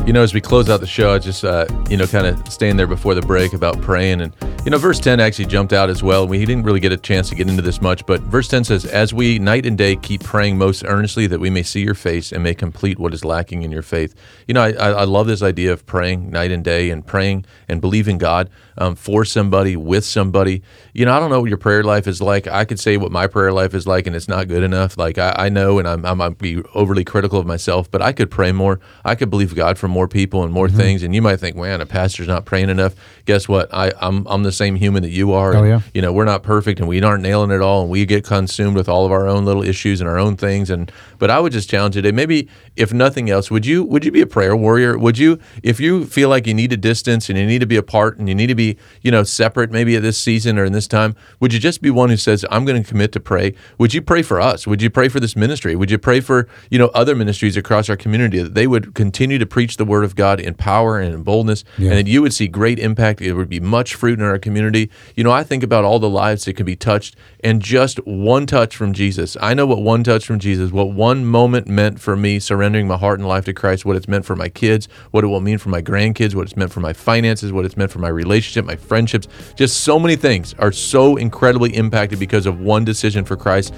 You 0.07 0.13
know, 0.13 0.23
as 0.23 0.35
we 0.35 0.41
close 0.41 0.69
out 0.69 0.81
the 0.81 0.87
show, 0.87 1.15
I 1.15 1.19
just, 1.19 1.45
uh, 1.45 1.67
you 1.91 1.97
know, 1.97 2.07
kind 2.07 2.27
of 2.27 2.53
staying 2.53 2.77
there 2.77 2.87
before 2.87 3.15
the 3.15 3.23
break 3.23 3.55
about 3.55 3.81
praying. 3.81 4.21
And, 4.21 4.35
you 4.67 4.71
know, 4.71 4.79
verse 4.79 4.99
10 4.99 5.21
actually 5.21 5.47
jumped 5.47 5.73
out 5.73 5.89
as 5.89 6.03
well. 6.03 6.27
We 6.27 6.45
didn't 6.45 6.65
really 6.65 6.81
get 6.81 6.91
a 6.91 6.97
chance 6.97 7.29
to 7.29 7.37
get 7.37 7.49
into 7.49 7.63
this 7.63 7.81
much, 7.81 8.05
but 8.05 8.21
verse 8.23 8.49
10 8.49 8.65
says, 8.65 8.85
As 8.85 9.15
we 9.15 9.39
night 9.39 9.65
and 9.65 9.79
day 9.79 9.95
keep 9.95 10.25
praying 10.25 10.59
most 10.59 10.83
earnestly 10.85 11.29
that 11.29 11.39
we 11.39 11.51
may 11.51 11.63
see 11.63 11.83
your 11.83 11.95
face 11.95 12.33
and 12.33 12.43
may 12.43 12.53
complete 12.53 12.99
what 12.99 13.15
is 13.15 13.25
lacking 13.25 13.63
in 13.63 13.71
your 13.71 13.83
faith. 13.83 14.17
You 14.49 14.55
know, 14.55 14.65
I, 14.65 14.71
I 14.71 15.05
love 15.05 15.29
this 15.29 15.41
idea 15.41 15.73
of 15.73 15.87
praying 15.87 16.31
night 16.31 16.51
and 16.51 16.65
day 16.65 16.91
and 16.91 17.07
praying 17.07 17.45
and 17.69 17.81
believing 17.81 18.19
God 18.19 18.51
um, 18.77 18.97
for 18.97 19.25
somebody, 19.25 19.77
with 19.77 20.05
somebody. 20.05 20.63
You 20.93 21.05
know, 21.05 21.15
I 21.15 21.21
don't 21.21 21.31
know 21.31 21.41
what 21.41 21.49
your 21.49 21.59
prayer 21.59 21.85
life 21.85 22.09
is 22.09 22.21
like. 22.21 22.49
I 22.49 22.65
could 22.65 22.81
say 22.81 22.97
what 22.97 23.13
my 23.13 23.29
prayer 23.29 23.53
life 23.53 23.73
is 23.73 23.87
like, 23.87 24.09
and 24.09 24.17
it's 24.17 24.29
not 24.29 24.49
good 24.49 24.65
enough. 24.65 24.99
Like, 24.99 25.17
I, 25.17 25.33
I 25.37 25.49
know, 25.49 25.79
and 25.79 25.87
I'm, 25.87 26.05
I 26.05 26.15
might 26.15 26.39
be 26.39 26.61
overly 26.75 27.05
critical 27.05 27.39
of 27.39 27.47
myself, 27.47 27.89
but 27.89 28.03
I 28.03 28.13
could 28.13 28.33
pray 28.33 28.51
more. 28.51 28.81
I 29.05 29.15
could 29.15 29.31
believe 29.31 29.55
God 29.55 29.79
for 29.79 29.87
more 29.87 30.09
people 30.09 30.43
and 30.43 30.53
more 30.53 30.67
mm-hmm. 30.67 30.77
things. 30.77 31.03
And 31.05 31.15
you 31.15 31.23
might 31.23 31.37
think, 31.37 31.57
man, 31.57 31.81
a 31.81 31.87
pastor's 31.87 32.27
not 32.27 32.45
praying 32.45 32.69
enough. 32.69 32.95
Guess 33.27 33.49
what? 33.49 33.73
I, 33.73 33.93
I'm, 34.01 34.27
I'm 34.27 34.43
the 34.43 34.56
same 34.57 34.77
human 34.77 35.03
that 35.03 35.11
you 35.11 35.33
are. 35.33 35.55
Oh, 35.55 35.63
yeah. 35.65 35.81
you 35.95 36.03
know, 36.03 36.13
we're 36.13 36.25
not 36.25 36.43
perfect 36.43 36.81
and 36.81 36.89
we 36.89 37.03
aren't 37.03 37.23
nailing 37.23 37.51
it 37.51 37.61
all. 37.61 37.83
And 37.83 37.91
we 37.91 38.05
get 38.05 38.25
consumed 38.25 38.77
with 38.77 38.89
all 38.89 39.07
of 39.07 39.13
our 39.13 39.29
own 39.29 39.45
little 39.45 39.63
issues 39.63 40.01
and 40.01 40.09
our 40.09 40.19
own 40.19 40.37
things. 40.37 40.71
And, 40.71 40.91
but 41.19 41.31
I 41.31 41.39
would 41.41 41.53
just 41.53 41.71
challenge 41.71 41.97
you 41.97 42.03
today, 42.03 42.15
maybe 42.15 42.49
if 42.75 42.93
nothing 42.93 43.31
else, 43.31 43.51
would 43.51 43.67
you, 43.67 43.85
would 43.85 44.05
you 44.05 44.11
be 44.11 44.21
a 44.21 44.27
prayer 44.27 44.57
warrior? 44.57 44.99
Would 44.99 45.19
you, 45.19 45.39
if 45.63 45.79
you 45.81 46.07
feel 46.07 46.29
like 46.29 46.47
you 46.47 46.55
need 46.55 46.73
a 46.73 46.77
distance 46.77 47.29
and 47.29 47.39
you 47.39 47.47
need 47.47 47.61
to 47.61 47.67
be 47.67 47.77
apart 47.77 48.19
and 48.19 48.29
you 48.29 48.35
need 48.35 48.49
to 48.49 48.55
be, 48.55 48.77
you 49.03 49.11
know, 49.11 49.23
separate 49.23 49.71
maybe 49.71 49.97
at 49.97 50.03
this 50.03 50.19
season 50.19 50.59
or 50.59 50.65
in 50.65 50.73
this 50.73 50.89
time, 50.89 51.15
would 51.41 51.53
you 51.53 51.61
just 51.61 51.83
be 51.83 51.91
one 51.91 52.09
who 52.09 52.17
says, 52.17 52.45
I'm 52.51 52.65
going 52.65 52.83
to 52.83 52.89
commit 52.89 53.13
to 53.13 53.21
pray? 53.21 53.55
Would 53.79 53.95
you 53.95 54.03
pray 54.03 54.23
for 54.23 54.41
us? 54.41 54.67
Would 54.67 54.83
you 54.83 54.91
pray 54.91 55.09
for 55.09 55.21
this 55.21 55.37
ministry? 55.37 55.77
Would 55.77 55.91
you 55.91 55.99
pray 55.99 56.21
for, 56.21 56.49
you 56.71 56.79
know, 56.79 56.89
other 56.89 57.15
ministries 57.15 57.57
across 57.57 57.89
our 57.89 57.97
community 57.97 58.43
that 58.43 58.55
they 58.55 58.67
would 58.67 58.95
continue 58.95 59.39
to 59.39 59.47
preach 59.47 59.77
the 59.77 59.85
word 59.85 60.05
of 60.05 60.17
God 60.17 60.41
in 60.41 60.55
power 60.55 60.99
and 60.99 61.15
in 61.15 61.23
boldness, 61.23 61.65
yeah. 61.79 61.91
and 61.91 61.99
that 61.99 62.07
you 62.07 62.23
would 62.23 62.33
see 62.33 62.49
great 62.49 62.79
impact. 62.79 63.21
It 63.21 63.35
would 63.35 63.49
be 63.49 63.61
much 63.61 63.95
fruit 63.95 64.19
in 64.19 64.25
our 64.25 64.39
community. 64.47 64.89
You 65.17 65.25
know, 65.25 65.33
I 65.33 65.43
think 65.43 65.65
about 65.65 65.85
all 65.85 65.99
the 65.99 66.09
lives 66.09 66.45
that 66.45 66.57
can 66.57 66.65
be 66.65 66.77
touched, 66.77 67.17
and 67.43 67.61
just 67.61 67.99
one 68.07 68.47
touch 68.47 68.77
from 68.77 68.93
Jesus. 68.93 69.37
I 69.41 69.55
know 69.55 69.67
what 69.67 69.83
one 69.83 70.05
touch 70.05 70.25
from 70.25 70.39
Jesus, 70.39 70.71
what 70.71 70.93
one 70.93 71.27
moment 71.27 71.67
meant 71.67 72.01
for 72.01 72.15
me 72.15 72.39
surrendering 72.39 72.87
my 72.87 72.97
heart 72.97 73.19
and 73.19 73.27
life 73.27 73.45
to 73.47 73.53
Christ, 73.53 73.85
what 73.85 73.97
it's 73.97 74.07
meant 74.07 74.25
for 74.25 74.37
my 74.37 74.49
kids, 74.49 74.89
what 75.11 75.25
it 75.25 75.27
will 75.27 75.41
mean 75.41 75.59
for 75.59 75.69
my 75.69 75.83
grandkids, 75.83 76.37
what 76.37 76.43
it's 76.43 76.57
meant 76.57 76.73
for 76.73 76.79
my 76.79 76.93
finances, 76.93 77.53
what 77.53 77.65
it's 77.65 77.77
meant 77.77 77.91
for 77.91 77.99
my 77.99 78.09
relationship, 78.09 78.65
my 78.65 78.77
friendships. 78.77 79.27
Just 79.57 79.81
so 79.81 79.99
many 79.99 80.15
things 80.15 80.55
are 80.61 80.71
so 80.71 81.17
incredibly 81.17 81.75
impacted 81.75 82.21
because 82.21 82.47
of 82.47 82.61
one 82.61 82.85
decision 82.85 83.25
for 83.25 83.37
Christ. 83.37 83.75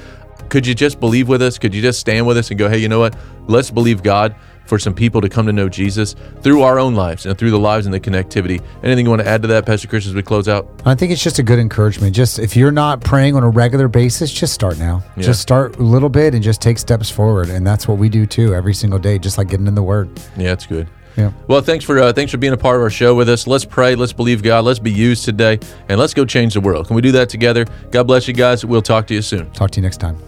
Could 0.50 0.66
you 0.66 0.74
just 0.74 1.00
believe 1.00 1.28
with 1.28 1.40
us? 1.40 1.58
Could 1.58 1.74
you 1.74 1.80
just 1.80 1.98
stand 1.98 2.26
with 2.26 2.36
us 2.36 2.50
and 2.50 2.58
go, 2.58 2.68
hey, 2.68 2.78
you 2.78 2.88
know 2.88 3.00
what? 3.00 3.16
Let's 3.48 3.70
believe 3.70 4.02
God 4.02 4.36
for 4.68 4.78
some 4.78 4.94
people 4.94 5.20
to 5.20 5.28
come 5.28 5.46
to 5.46 5.52
know 5.52 5.68
Jesus 5.68 6.14
through 6.42 6.62
our 6.62 6.78
own 6.78 6.94
lives 6.94 7.26
and 7.26 7.36
through 7.36 7.50
the 7.50 7.58
lives 7.58 7.86
and 7.86 7.94
the 7.94 8.00
connectivity. 8.00 8.62
Anything 8.82 9.06
you 9.06 9.10
want 9.10 9.22
to 9.22 9.28
add 9.28 9.42
to 9.42 9.48
that, 9.48 9.66
Pastor 9.66 9.88
Chris, 9.88 10.06
as 10.06 10.14
we 10.14 10.22
close 10.22 10.48
out? 10.48 10.68
I 10.84 10.94
think 10.94 11.10
it's 11.10 11.22
just 11.22 11.38
a 11.38 11.42
good 11.42 11.58
encouragement. 11.58 12.14
Just 12.14 12.38
if 12.38 12.54
you're 12.54 12.70
not 12.70 13.00
praying 13.00 13.34
on 13.34 13.42
a 13.42 13.48
regular 13.48 13.88
basis, 13.88 14.32
just 14.32 14.52
start 14.52 14.78
now. 14.78 15.02
Yeah. 15.16 15.24
Just 15.24 15.40
start 15.40 15.76
a 15.76 15.82
little 15.82 16.08
bit 16.08 16.34
and 16.34 16.42
just 16.42 16.60
take 16.60 16.78
steps 16.78 17.10
forward. 17.10 17.48
And 17.48 17.66
that's 17.66 17.88
what 17.88 17.98
we 17.98 18.08
do 18.08 18.26
too 18.26 18.54
every 18.54 18.74
single 18.74 18.98
day, 18.98 19.18
just 19.18 19.38
like 19.38 19.48
getting 19.48 19.66
in 19.66 19.74
the 19.74 19.82
Word. 19.82 20.10
Yeah, 20.36 20.52
it's 20.52 20.66
good. 20.66 20.88
Yeah. 21.16 21.32
Well, 21.48 21.60
thanks 21.62 21.84
for 21.84 21.98
uh, 21.98 22.12
thanks 22.12 22.30
for 22.30 22.38
being 22.38 22.52
a 22.52 22.56
part 22.56 22.76
of 22.76 22.82
our 22.82 22.90
show 22.90 23.14
with 23.14 23.28
us. 23.28 23.48
Let's 23.48 23.64
pray. 23.64 23.96
Let's 23.96 24.12
believe 24.12 24.42
God. 24.42 24.64
Let's 24.64 24.78
be 24.78 24.92
used 24.92 25.24
today, 25.24 25.58
and 25.88 25.98
let's 25.98 26.14
go 26.14 26.24
change 26.24 26.54
the 26.54 26.60
world. 26.60 26.86
Can 26.86 26.94
we 26.94 27.02
do 27.02 27.10
that 27.12 27.28
together? 27.28 27.66
God 27.90 28.04
bless 28.04 28.28
you 28.28 28.34
guys. 28.34 28.64
We'll 28.64 28.82
talk 28.82 29.08
to 29.08 29.14
you 29.14 29.22
soon. 29.22 29.50
Talk 29.50 29.72
to 29.72 29.80
you 29.80 29.82
next 29.82 29.96
time. 29.96 30.27